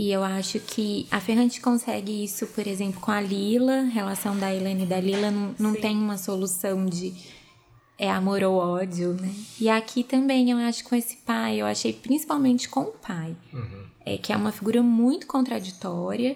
[0.00, 4.50] E eu acho que a Ferrante consegue isso, por exemplo, com a Lila, relação da
[4.50, 7.12] Helene e da Lila não, não tem uma solução de
[7.98, 9.30] é amor ou ódio, né?
[9.60, 13.84] E aqui também eu acho com esse pai, eu achei principalmente com o pai, uhum.
[14.06, 16.34] é que é uma figura muito contraditória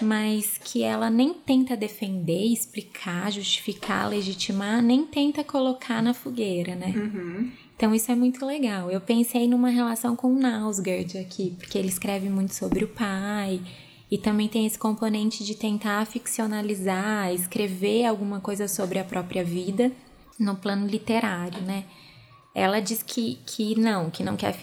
[0.00, 6.92] mas que ela nem tenta defender, explicar, justificar, legitimar, nem tenta colocar na fogueira, né?
[6.96, 7.52] Uhum.
[7.76, 8.90] Então isso é muito legal.
[8.90, 13.60] Eu pensei numa relação com o Nausgard aqui, porque ele escreve muito sobre o pai
[14.10, 19.90] e também tem esse componente de tentar ficcionalizar, escrever alguma coisa sobre a própria vida
[20.38, 21.84] no plano literário, né?
[22.54, 24.56] Ela diz que, que não, que não quer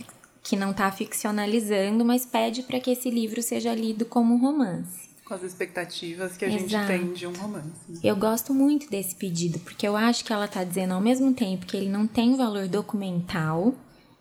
[0.44, 5.11] que não está ficcionalizando, mas pede para que esse livro seja lido como um romance.
[5.32, 6.68] Com as expectativas que a Exato.
[6.68, 7.70] gente tem de um romance.
[7.88, 8.00] Né?
[8.04, 11.66] Eu gosto muito desse pedido, porque eu acho que ela está dizendo ao mesmo tempo
[11.66, 13.74] que ele não tem valor documental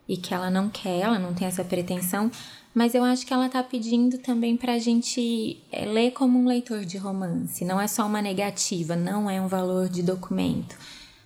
[0.09, 2.31] e que ela não quer, ela não tem essa pretensão,
[2.73, 6.47] mas eu acho que ela está pedindo também para a gente é, ler como um
[6.47, 7.65] leitor de romance.
[7.65, 10.77] Não é só uma negativa, não é um valor de documento,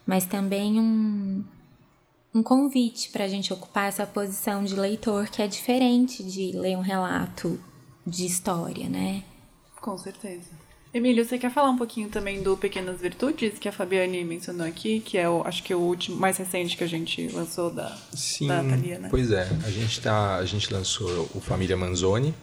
[0.06, 1.44] mas também um,
[2.34, 6.74] um convite para a gente ocupar essa posição de leitor que é diferente de ler
[6.74, 7.60] um relato
[8.06, 9.22] de história, né?
[9.84, 10.48] Com certeza.
[10.94, 14.98] Emílio, você quer falar um pouquinho também do Pequenas Virtudes, que a Fabiane mencionou aqui,
[15.00, 17.94] que é o, acho que é o último, mais recente que a gente lançou da,
[18.14, 19.08] Sim, da Thalia, né?
[19.10, 22.34] Pois é, a gente, tá, a gente lançou o Família Manzoni,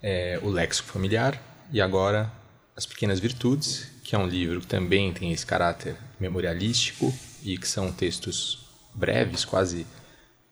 [0.00, 1.42] é, o Léxico Familiar,
[1.72, 2.32] e agora
[2.76, 7.12] As Pequenas Virtudes, que é um livro que também tem esse caráter memorialístico
[7.42, 9.84] e que são textos breves, quase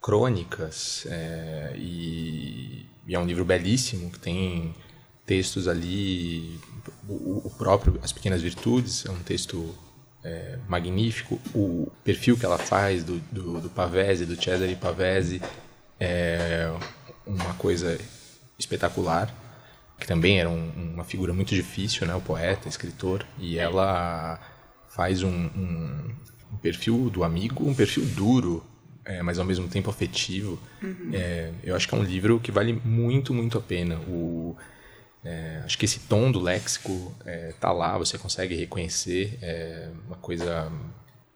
[0.03, 4.75] crônicas, é, e, e é um livro belíssimo que tem
[5.29, 6.59] textos ali,
[7.07, 9.74] o, o próprio As Pequenas Virtudes é um texto
[10.24, 15.43] é, magnífico, o perfil que ela faz do, do, do Pavese, do Cesare Pavese,
[16.01, 16.72] é
[17.26, 17.99] uma coisa
[18.59, 19.33] espetacular,
[20.01, 24.41] que também era um, uma figura muito difícil, né, o poeta, escritor, e ela
[24.89, 26.11] faz um, um,
[26.55, 28.64] um perfil do amigo, um perfil duro,
[29.05, 30.59] é, mas ao mesmo tempo afetivo.
[30.83, 31.11] Uhum.
[31.12, 33.97] É, eu acho que é um livro que vale muito, muito a pena.
[34.09, 34.57] O,
[35.29, 40.16] é, acho que esse tom do léxico é, tá lá, você consegue reconhecer, é uma
[40.16, 40.72] coisa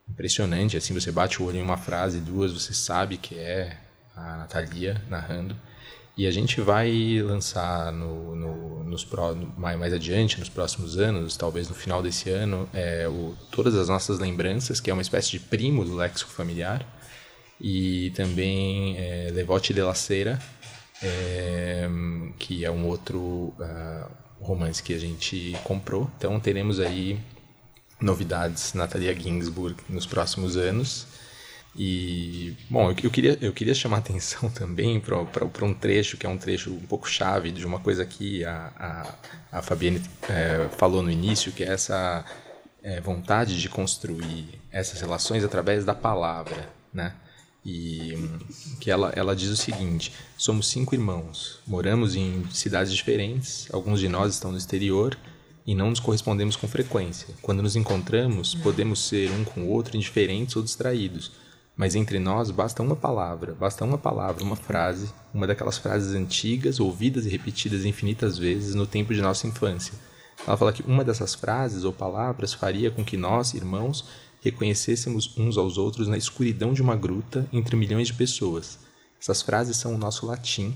[0.09, 3.77] impressionante, assim, você bate o olho em uma frase, duas, você sabe que é
[4.17, 5.55] a Natalia narrando.
[6.17, 11.37] E a gente vai lançar no, no, nos pro, mais, mais adiante, nos próximos anos,
[11.37, 15.33] talvez no final desse ano, é, o, todas as nossas lembranças, que é uma espécie
[15.33, 16.87] de primo do léxico familiar,
[17.61, 20.39] e também é, Levote de la Cera,
[21.03, 21.89] é,
[22.39, 26.11] que é um outro uh, romance que a gente comprou.
[26.17, 27.19] Então teremos aí
[28.01, 31.07] novidades Natalia Ginsburg nos próximos anos.
[31.75, 36.29] E, bom, eu, eu, queria, eu queria chamar atenção também para um trecho, que é
[36.29, 38.73] um trecho um pouco chave de uma coisa que a,
[39.51, 42.25] a, a Fabiane é, falou no início, que é essa
[42.83, 47.15] é, vontade de construir essas relações através da palavra, né?
[47.65, 48.29] E
[48.81, 54.09] que ela, ela diz o seguinte: somos cinco irmãos, moramos em cidades diferentes, alguns de
[54.09, 55.17] nós estão no exterior
[55.65, 57.29] e não nos correspondemos com frequência.
[57.41, 61.31] Quando nos encontramos, podemos ser um com o outro indiferentes ou distraídos,
[61.77, 66.81] mas entre nós basta uma palavra, basta uma palavra, uma frase, uma daquelas frases antigas,
[66.81, 69.95] ouvidas e repetidas infinitas vezes no tempo de nossa infância.
[70.47, 74.05] Ela fala que uma dessas frases ou palavras faria com que nós, irmãos,
[74.43, 78.79] reconhecêssemos uns aos outros na escuridão de uma gruta entre milhões de pessoas.
[79.21, 80.75] Essas frases são o nosso latim.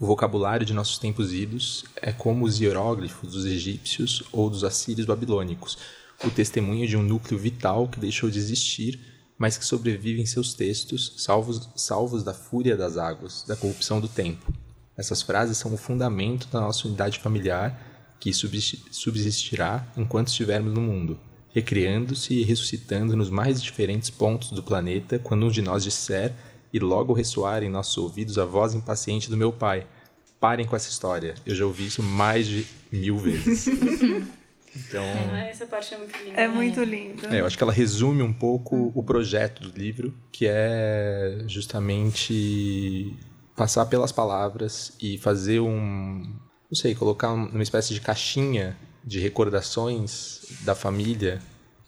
[0.00, 5.06] O vocabulário de nossos tempos idos é como os hieróglifos dos egípcios ou dos assírios
[5.06, 5.76] babilônicos,
[6.24, 8.98] o testemunho de um núcleo vital que deixou de existir,
[9.38, 14.08] mas que sobrevive em seus textos, salvos, salvos da fúria das águas, da corrupção do
[14.08, 14.50] tempo.
[14.96, 21.20] Essas frases são o fundamento da nossa unidade familiar que subsistirá enquanto estivermos no mundo
[21.56, 26.34] recriando-se e ressuscitando nos mais diferentes pontos do planeta quando um de nós disser
[26.70, 29.86] e logo ressoar em nossos ouvidos a voz impaciente do meu pai.
[30.38, 33.66] Parem com essa história, eu já ouvi isso mais de mil vezes.
[34.78, 36.38] Então, é, essa parte é muito linda.
[36.38, 37.34] É muito linda.
[37.34, 43.16] É, eu acho que ela resume um pouco o projeto do livro, que é justamente
[43.56, 46.30] passar pelas palavras e fazer um,
[46.70, 48.76] não sei, colocar uma espécie de caixinha
[49.06, 51.40] de recordações da família,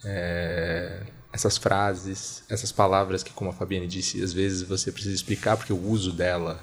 [0.05, 1.03] é,
[1.33, 5.73] essas frases, essas palavras que, como a Fabiane disse, às vezes você precisa explicar porque
[5.73, 6.63] o uso dela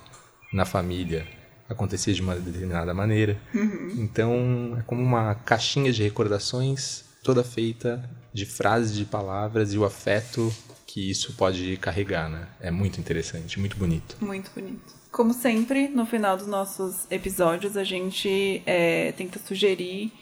[0.54, 1.28] na família
[1.68, 3.38] acontecia de uma determinada maneira.
[3.54, 3.96] Uhum.
[3.98, 9.84] Então, é como uma caixinha de recordações toda feita de frases, de palavras e o
[9.84, 10.54] afeto
[10.86, 12.48] que isso pode carregar, né?
[12.62, 14.16] É muito interessante, muito bonito.
[14.22, 14.94] Muito bonito.
[15.12, 20.14] Como sempre, no final dos nossos episódios, a gente é, tenta sugerir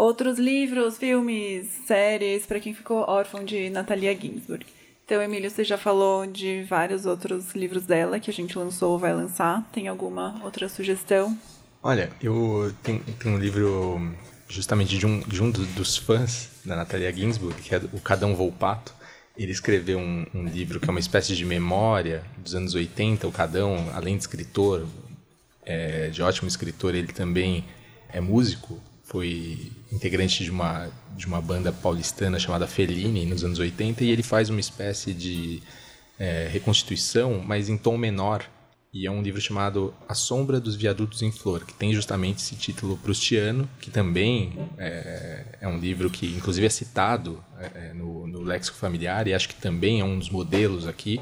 [0.00, 4.64] outros livros, filmes, séries para quem ficou órfão de Natalia Ginsburg.
[5.04, 8.98] Então, Emílio, você já falou de vários outros livros dela que a gente lançou ou
[8.98, 9.68] vai lançar.
[9.72, 11.36] Tem alguma outra sugestão?
[11.82, 14.14] Olha, eu tenho, tenho um livro
[14.48, 18.94] justamente de um, de um dos fãs da Natalia Ginsburg, que é o Cadão Volpato.
[19.36, 23.26] Ele escreveu um, um, livro que é uma espécie de memória dos anos 80.
[23.26, 24.86] O Cadão, além de escritor,
[25.64, 27.64] é, de ótimo escritor, ele também
[28.12, 28.80] é músico
[29.10, 34.22] foi integrante de uma, de uma banda paulistana chamada Fellini nos anos 80 e ele
[34.22, 35.62] faz uma espécie de
[36.18, 38.44] é, reconstituição, mas em tom menor
[38.92, 42.56] e é um livro chamado A Sombra dos Viadutos em Flor, que tem justamente esse
[42.56, 48.42] título prustiano, que também é, é um livro que, inclusive, é citado é, no, no
[48.42, 51.20] léxico familiar e acho que também é um dos modelos aqui.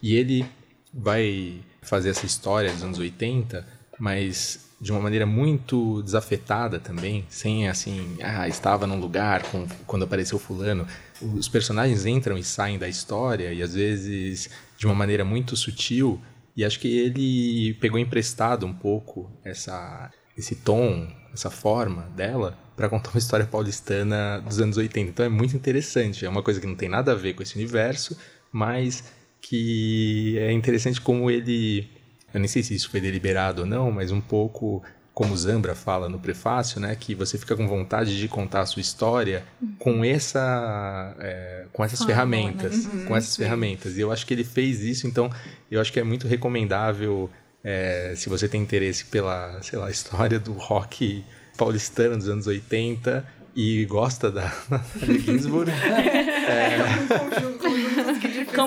[0.00, 0.46] E ele
[0.94, 3.66] vai fazer essa história dos anos 80,
[3.98, 10.04] mas de uma maneira muito desafetada também, sem assim, ah, estava num lugar com, quando
[10.04, 10.86] apareceu fulano.
[11.20, 16.20] Os personagens entram e saem da história e às vezes de uma maneira muito sutil
[16.56, 22.88] e acho que ele pegou emprestado um pouco essa, esse tom, essa forma dela para
[22.88, 25.10] contar uma história paulistana dos anos 80.
[25.10, 26.24] Então é muito interessante.
[26.24, 28.16] É uma coisa que não tem nada a ver com esse universo,
[28.52, 29.04] mas
[29.40, 31.88] que é interessante como ele.
[32.32, 34.82] Eu nem sei se isso foi deliberado ou não, mas um pouco
[35.18, 38.80] como Zambra fala no prefácio, né, que você fica com vontade de contar a sua
[38.80, 39.74] história uhum.
[39.76, 42.90] com essa, é, com essas ferramentas, né?
[42.94, 43.42] uhum, com essas sim.
[43.42, 43.96] ferramentas.
[43.96, 45.28] E eu acho que ele fez isso, então
[45.68, 47.28] eu acho que é muito recomendável
[47.64, 51.24] é, se você tem interesse pela, sei lá, história do rock
[51.56, 53.26] paulistano dos anos 80
[53.56, 54.54] e gosta da
[55.24, 55.68] Ginsburg.
[55.74, 56.78] é,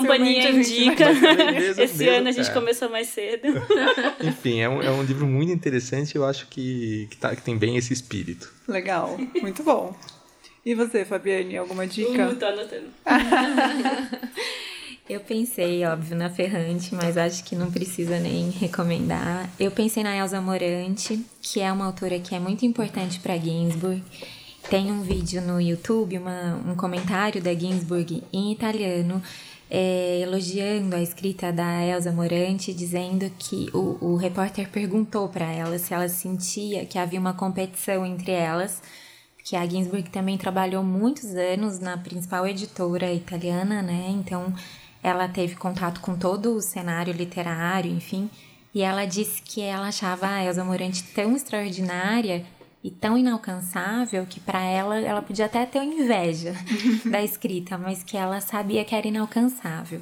[0.00, 1.04] Companhia indica.
[1.82, 2.52] Esse ano a gente é.
[2.52, 3.48] começou mais cedo.
[4.22, 7.42] Enfim, é um, é um livro muito interessante e eu acho que, que, tá, que
[7.42, 8.52] tem bem esse espírito.
[8.66, 9.94] Legal, muito bom.
[10.64, 12.28] E você, Fabiane, alguma dica?
[12.28, 12.86] Uh, tô anotando.
[15.08, 19.50] Eu pensei, óbvio, na Ferrante, mas acho que não precisa nem recomendar.
[19.58, 24.02] Eu pensei na Elsa Morante, que é uma autora que é muito importante para Ginsburg.
[24.70, 29.20] Tem um vídeo no YouTube, uma, um comentário da Ginsburg em italiano,
[29.74, 35.78] é, elogiando a escrita da Elsa Morante, dizendo que o, o repórter perguntou para ela
[35.78, 38.82] se ela sentia que havia uma competição entre elas,
[39.42, 44.08] que a Ginsburg também trabalhou muitos anos na principal editora italiana, né?
[44.10, 44.52] Então
[45.02, 48.28] ela teve contato com todo o cenário literário, enfim,
[48.74, 52.44] e ela disse que ela achava a Elsa Morante tão extraordinária
[52.82, 56.54] e tão inalcançável que para ela ela podia até ter inveja
[57.08, 60.00] da escrita, mas que ela sabia que era inalcançável.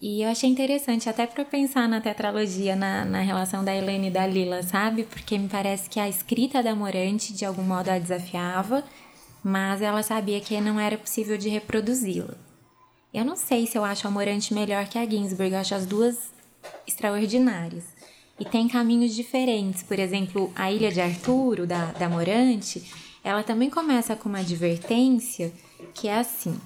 [0.00, 4.10] E eu achei interessante até para pensar na tetralogia, na, na relação da Helene e
[4.10, 5.04] da Lila, sabe?
[5.04, 8.82] Porque me parece que a escrita da Morante de algum modo a desafiava,
[9.44, 12.34] mas ela sabia que não era possível de reproduzi-la.
[13.12, 15.84] Eu não sei se eu acho a Morante melhor que a Ginsberg, eu acho as
[15.84, 16.32] duas
[16.86, 17.84] extraordinárias
[18.40, 19.82] e tem caminhos diferentes.
[19.82, 22.82] Por exemplo, a Ilha de Arturo, da, da Morante,
[23.22, 25.52] ela também começa com uma advertência
[25.92, 26.58] que é assim.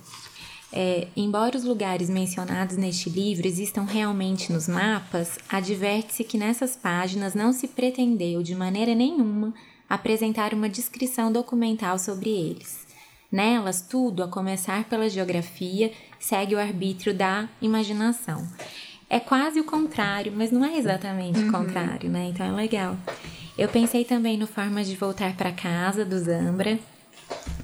[0.73, 7.35] É, embora os lugares mencionados neste livro existam realmente nos mapas, adverte-se que nessas páginas
[7.35, 9.53] não se pretendeu de maneira nenhuma
[9.89, 12.87] apresentar uma descrição documental sobre eles.
[13.31, 18.47] Nelas, tudo, a começar pela geografia, segue o arbítrio da imaginação
[19.15, 21.49] é quase o contrário, mas não é exatamente uhum.
[21.49, 22.31] o contrário, né?
[22.31, 22.97] Então é legal.
[23.57, 26.81] Eu pensei também no Formas de Voltar para Casa, do Zambra,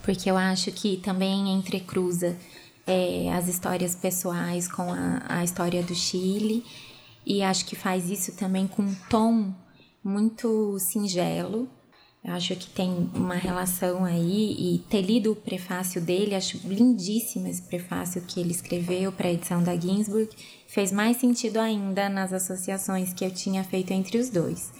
[0.04, 2.36] porque eu acho que também entrecruza
[2.86, 6.64] é, as histórias pessoais com a, a história do Chile,
[7.26, 9.52] e acho que faz isso também com um tom
[10.04, 11.68] muito singelo.
[12.22, 17.48] Eu acho que tem uma relação aí, e ter lido o prefácio dele, acho lindíssimo
[17.48, 20.28] esse prefácio que ele escreveu para a edição da Ginsburg
[20.66, 24.70] fez mais sentido ainda nas associações que eu tinha feito entre os dois.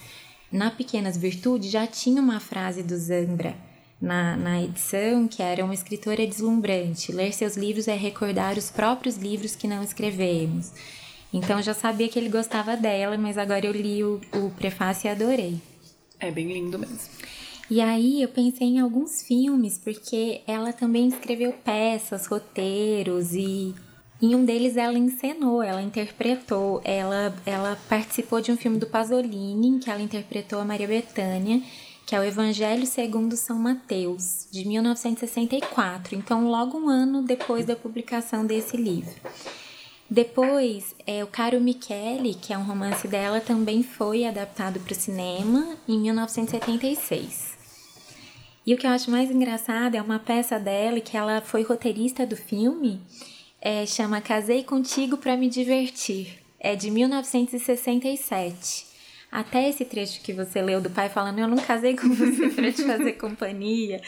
[0.52, 3.56] Na Pequenas Virtudes já tinha uma frase do Zambra
[4.00, 7.12] na, na edição que era uma escritora deslumbrante.
[7.12, 10.72] Ler seus livros é recordar os próprios livros que não escrevemos.
[11.32, 15.10] Então já sabia que ele gostava dela, mas agora eu li o, o prefácio e
[15.10, 15.60] adorei.
[16.18, 16.98] É bem lindo mesmo.
[17.70, 23.72] E aí eu pensei em alguns filmes, porque ela também escreveu peças, roteiros e
[24.20, 29.68] em um deles ela encenou, ela interpretou, ela, ela participou de um filme do Pasolini,
[29.68, 31.62] em que ela interpretou a Maria Bethânia,
[32.04, 36.16] que é o Evangelho segundo São Mateus, de 1964.
[36.16, 39.14] Então, logo um ano depois da publicação desse livro.
[40.10, 44.96] Depois, é, o Caro Michele, que é um romance dela, também foi adaptado para o
[44.96, 47.49] cinema em 1976.
[48.66, 52.26] E o que eu acho mais engraçado é uma peça dela que ela foi roteirista
[52.26, 53.00] do filme
[53.60, 56.38] é, chama Casei Contigo para Me Divertir.
[56.58, 58.88] É de 1967.
[59.30, 62.72] Até esse trecho que você leu do pai falando, eu não casei com você para
[62.72, 64.00] te fazer companhia.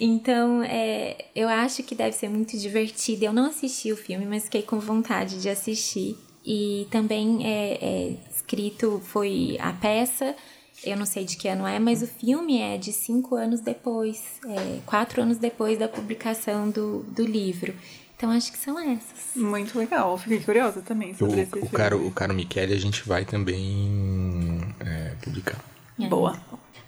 [0.00, 3.24] Então, é, eu acho que deve ser muito divertido.
[3.24, 6.16] Eu não assisti o filme, mas fiquei com vontade de assistir.
[6.44, 10.34] E também é, é escrito, foi a peça,
[10.86, 14.22] eu não sei de que ano é, mas o filme é de cinco anos depois,
[14.46, 17.74] é, quatro anos depois da publicação do, do livro.
[18.16, 19.34] Então acho que são essas.
[19.34, 20.16] Muito legal.
[20.16, 21.68] Fiquei curiosa também sobre o, esse o filme.
[21.68, 25.62] caro, o caro Michele a gente vai também é, publicar.
[26.00, 26.08] É.
[26.08, 26.40] Boa.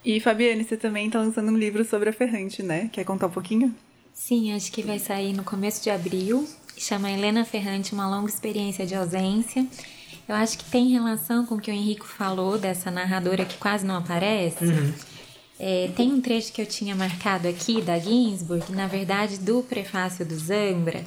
[0.05, 2.89] E Fabiane, você também tá lançando um livro sobre a Ferrante, né?
[2.91, 3.75] Quer contar um pouquinho?
[4.15, 6.49] Sim, acho que vai sair no começo de abril.
[6.79, 9.67] Chama Helena Ferrante, uma longa experiência de ausência.
[10.29, 13.87] Eu acho que tem relação com o que o Henrico falou dessa narradora que quase
[13.87, 14.59] não aparece.
[15.59, 20.25] É, tem um trecho que eu tinha marcado aqui da Ginsburg, na verdade do prefácio
[20.27, 21.03] do Zambra,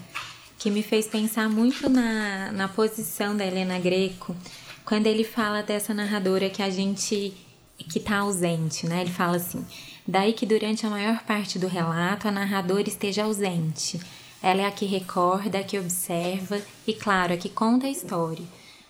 [0.58, 4.36] que me fez pensar muito na, na posição da Helena Greco,
[4.84, 7.34] quando ele fala dessa narradora que a gente
[7.78, 9.02] que está ausente, né?
[9.02, 9.66] Ele fala assim:
[10.08, 14.00] daí que durante a maior parte do relato a narradora esteja ausente.
[14.44, 18.44] Ela é a que recorda, a que observa e, claro, a que conta a história.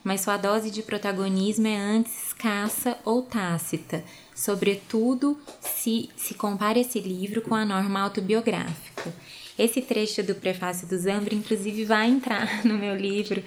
[0.03, 4.03] Mas sua dose de protagonismo é antes escassa ou tácita,
[4.35, 9.13] sobretudo se se compara esse livro com a norma autobiográfica.
[9.57, 13.43] Esse trecho do prefácio do Zambra, inclusive, vai entrar no meu livro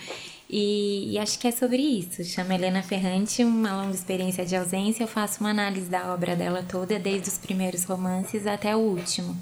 [0.48, 2.22] e, e, acho que é sobre isso.
[2.22, 5.02] Chama Helena Ferrante, uma longa experiência de ausência.
[5.02, 9.36] Eu faço uma análise da obra dela toda, desde os primeiros romances até o último.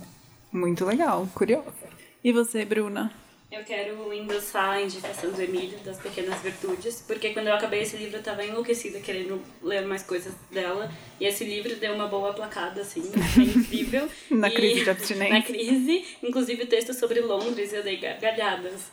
[0.50, 1.72] Muito legal, curiosa.
[2.22, 3.12] E você, Bruna?
[3.52, 7.98] Eu quero endossar a indicação do Emílio, das Pequenas Virtudes, porque quando eu acabei esse
[7.98, 10.90] livro eu tava enlouquecida querendo ler mais coisas dela.
[11.20, 14.08] E esse livro deu uma boa placada, assim, é incrível.
[14.32, 15.34] Na E- crise de abstinência.
[15.36, 18.90] Na crise, inclusive o texto sobre Londres, eu dei gargalhadas.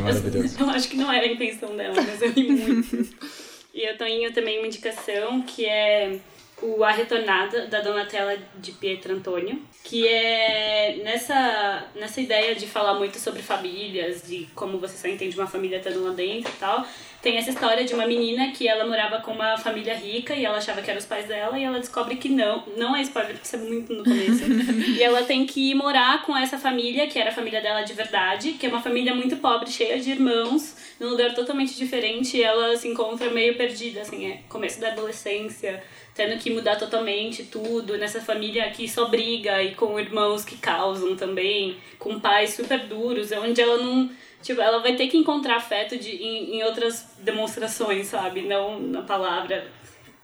[0.00, 0.56] Maravilhoso.
[0.58, 3.14] Eu acho que não era a intenção dela, mas eu ri muito.
[3.74, 6.18] e eu tenho também uma indicação que é
[6.62, 12.94] o A Retornada, da Donatella de Pietro Antônio, que é nessa, nessa ideia de falar
[12.94, 16.86] muito sobre famílias, de como você só entende uma família estando lá dentro e tal.
[17.20, 20.58] Tem essa história de uma menina que ela morava com uma família rica e ela
[20.58, 22.62] achava que eram os pais dela e ela descobre que não.
[22.76, 24.44] Não é spoiler, porque isso é muito no começo.
[24.96, 27.94] e ela tem que ir morar com essa família, que era a família dela de
[27.94, 32.38] verdade, que é uma família muito pobre, cheia de irmãos, num lugar totalmente diferente.
[32.38, 35.82] E ela se encontra meio perdida, assim, é começo da adolescência,
[36.14, 41.14] tendo que mudar totalmente tudo, nessa família que só briga e com irmãos que causam
[41.14, 44.10] também, com pais super duros, é onde ela não.
[44.42, 48.42] Tipo, ela vai ter que encontrar afeto de, em, em outras demonstrações, sabe?
[48.42, 49.66] Não na palavra.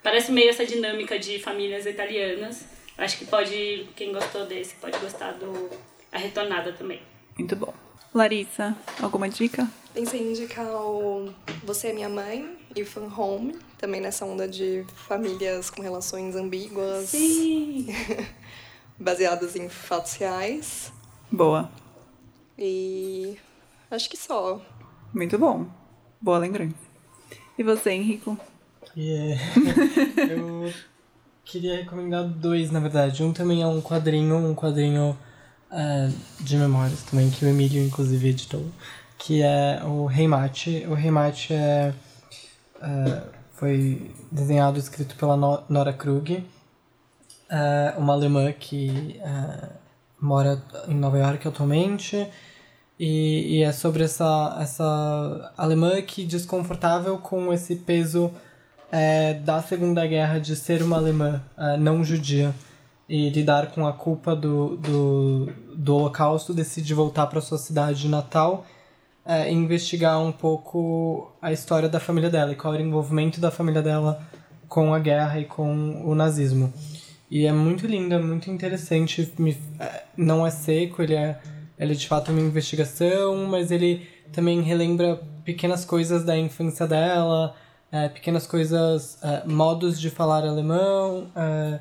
[0.02, 2.66] Parece meio essa dinâmica de famílias italianas.
[2.98, 5.70] Acho que pode, quem gostou desse, pode gostar do
[6.12, 7.00] A Retornada também.
[7.38, 7.72] Muito bom.
[8.12, 9.66] Larissa, alguma dica?
[9.92, 11.32] Pensei em indicar o
[11.64, 17.08] Você é Minha Mãe e Fan Home, também nessa onda de famílias com relações ambíguas,
[17.08, 17.88] Sim!
[18.98, 20.92] baseadas em fatos reais.
[21.30, 21.70] Boa.
[22.56, 23.36] E
[23.90, 24.60] acho que só.
[25.12, 25.66] Muito bom.
[26.20, 26.76] Boa lembrança.
[27.58, 28.38] E você, Henrico?
[28.96, 29.36] É,
[30.32, 30.72] eu
[31.44, 33.24] queria recomendar dois, na verdade.
[33.24, 35.18] Um também é um quadrinho, um quadrinho
[35.70, 36.10] é,
[36.40, 38.64] de memórias também, que o Emílio, inclusive, editou,
[39.20, 40.86] que é o Rei Mate.
[40.88, 41.92] O Rei Mate é,
[42.82, 46.44] é, foi desenhado e escrito pela No- Nora Krug,
[47.48, 49.68] é, uma alemã que é,
[50.18, 52.26] mora em Nova York atualmente.
[52.98, 58.30] E, e é sobre essa, essa alemã que desconfortável com esse peso
[58.92, 62.54] é, da Segunda Guerra de ser uma alemã é, não judia
[63.08, 68.64] e lidar com a culpa do, do, do Holocausto, decide voltar para sua cidade natal
[69.24, 73.50] é, investigar um pouco a história da família dela e qual era o envolvimento da
[73.50, 74.22] família dela
[74.68, 76.72] com a guerra e com o nazismo.
[77.30, 79.32] E é muito lindo, é muito interessante.
[79.78, 81.38] é, não é seco, ele é,
[81.78, 87.54] ele é de fato uma investigação, mas ele também relembra pequenas coisas da infância dela,
[87.92, 91.80] é, pequenas coisas, é, modos de falar alemão, é,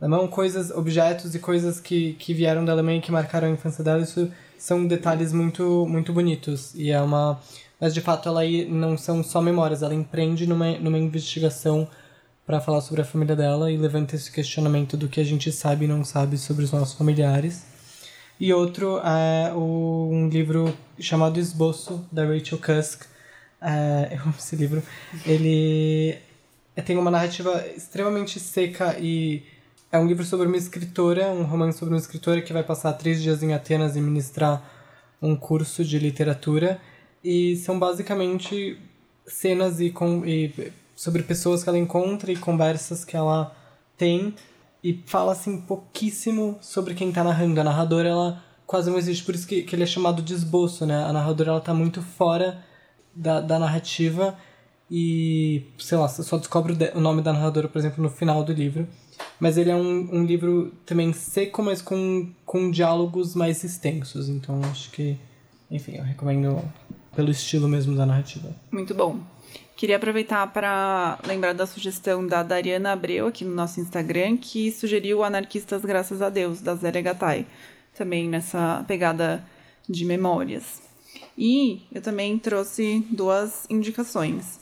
[0.00, 3.82] alemão, coisas, objetos e coisas que, que vieram da Alemanha e que marcaram a infância
[3.82, 4.02] dela.
[4.02, 6.74] Isso são detalhes muito, muito bonitos.
[6.74, 7.40] E é uma.
[7.80, 11.88] Mas de fato ela não são só memórias, ela empreende numa, numa investigação
[12.46, 15.84] para falar sobre a família dela e levanta esse questionamento do que a gente sabe
[15.84, 17.64] e não sabe sobre os nossos familiares.
[18.38, 23.02] E outro é o- um livro chamado Esboço, da Rachel Cusk.
[23.60, 24.82] É, eu amo esse livro.
[25.26, 26.18] Ele
[26.84, 29.42] tem uma narrativa extremamente seca e
[29.94, 33.22] é um livro sobre uma escritora, um romance sobre uma escritora que vai passar três
[33.22, 34.60] dias em Atenas e ministrar
[35.22, 36.80] um curso de literatura.
[37.22, 38.76] E são basicamente
[39.24, 40.52] cenas e, com, e
[40.96, 43.54] sobre pessoas que ela encontra e conversas que ela
[43.96, 44.34] tem
[44.82, 47.60] e fala assim pouquíssimo sobre quem tá narrando.
[47.60, 50.84] A narradora ela quase não existe, por isso que, que ele é chamado de esboço,
[50.84, 51.04] né?
[51.04, 52.64] A narradora ela tá muito fora
[53.14, 54.36] da, da narrativa
[54.90, 58.42] e, sei lá, só descobre o, de- o nome da narradora, por exemplo, no final
[58.42, 58.88] do livro.
[59.38, 64.28] Mas ele é um, um livro também seco, mas com, com diálogos mais extensos.
[64.28, 65.18] Então acho que
[65.70, 66.62] enfim, eu recomendo
[67.14, 68.54] pelo estilo mesmo da narrativa.
[68.70, 69.18] Muito bom.
[69.76, 75.24] Queria aproveitar para lembrar da sugestão da Dariana Abreu aqui no nosso Instagram, que sugeriu
[75.24, 77.44] Anarquistas Graças a Deus, da Zélia Gattai,
[77.96, 79.44] também nessa pegada
[79.88, 80.80] de memórias.
[81.36, 84.60] E eu também trouxe duas indicações.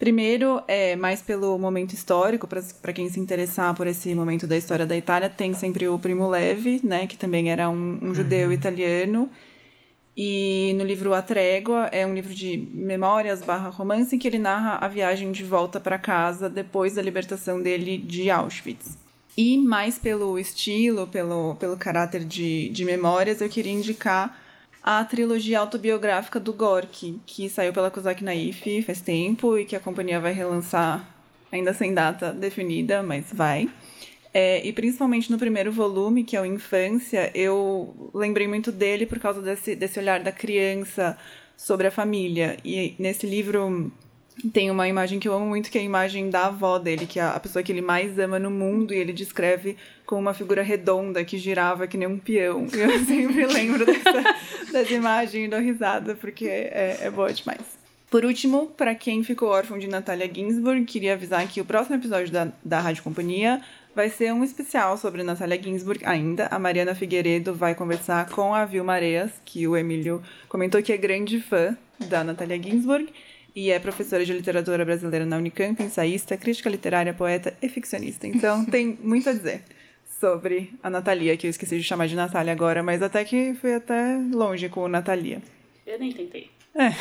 [0.00, 4.86] Primeiro, é mais pelo momento histórico, para quem se interessar por esse momento da história
[4.86, 8.54] da Itália, tem sempre o Primo Levi, né, que também era um, um judeu uhum.
[8.54, 9.30] italiano.
[10.16, 14.78] E no livro A Trégua, é um livro de memórias barra romance, que ele narra
[14.80, 18.96] a viagem de volta para casa depois da libertação dele de Auschwitz.
[19.36, 24.34] E mais pelo estilo, pelo, pelo caráter de, de memórias, eu queria indicar
[24.82, 29.80] a trilogia autobiográfica do Gorky, que saiu pela Kozak Naif faz tempo e que a
[29.80, 31.06] companhia vai relançar
[31.52, 33.68] ainda sem data definida, mas vai.
[34.32, 39.18] É, e principalmente no primeiro volume, que é o Infância, eu lembrei muito dele por
[39.18, 41.18] causa desse, desse olhar da criança
[41.56, 42.56] sobre a família.
[42.64, 43.92] E nesse livro
[44.48, 47.18] tem uma imagem que eu amo muito, que é a imagem da avó dele, que
[47.18, 49.76] é a pessoa que ele mais ama no mundo, e ele descreve
[50.06, 52.66] como uma figura redonda que girava que nem um peão.
[52.72, 54.36] Eu sempre lembro dessa,
[54.72, 57.78] dessa imagem e dou risada, porque é, é boa demais.
[58.10, 62.32] Por último, para quem ficou órfão de Natália Ginsburg, queria avisar que o próximo episódio
[62.32, 63.60] da, da Rádio Companhia
[63.94, 66.46] vai ser um especial sobre Natália Ginsburg ainda.
[66.46, 70.96] A Mariana Figueiredo vai conversar com a Vilma Areias, que o Emílio comentou que é
[70.96, 71.76] grande fã
[72.08, 73.12] da Natália Ginsburg
[73.54, 78.26] e é professora de literatura brasileira na Unicamp, ensaísta, crítica literária, poeta e ficcionista.
[78.26, 79.62] Então tem muito a dizer
[80.20, 83.74] sobre a Natalia, que eu esqueci de chamar de Natália agora, mas até que fui
[83.74, 85.42] até longe com o Natalia.
[85.86, 86.50] Eu nem tentei.
[86.74, 86.92] É.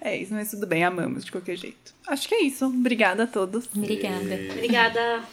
[0.12, 1.94] é isso, mas tudo bem, amamos de qualquer jeito.
[2.06, 2.66] Acho que é isso.
[2.66, 3.68] Obrigada a todos.
[3.74, 4.38] Obrigada.
[4.52, 5.24] Obrigada.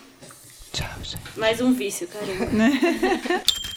[0.72, 1.40] Tchau, gente.
[1.40, 2.46] Mais um vício, caramba.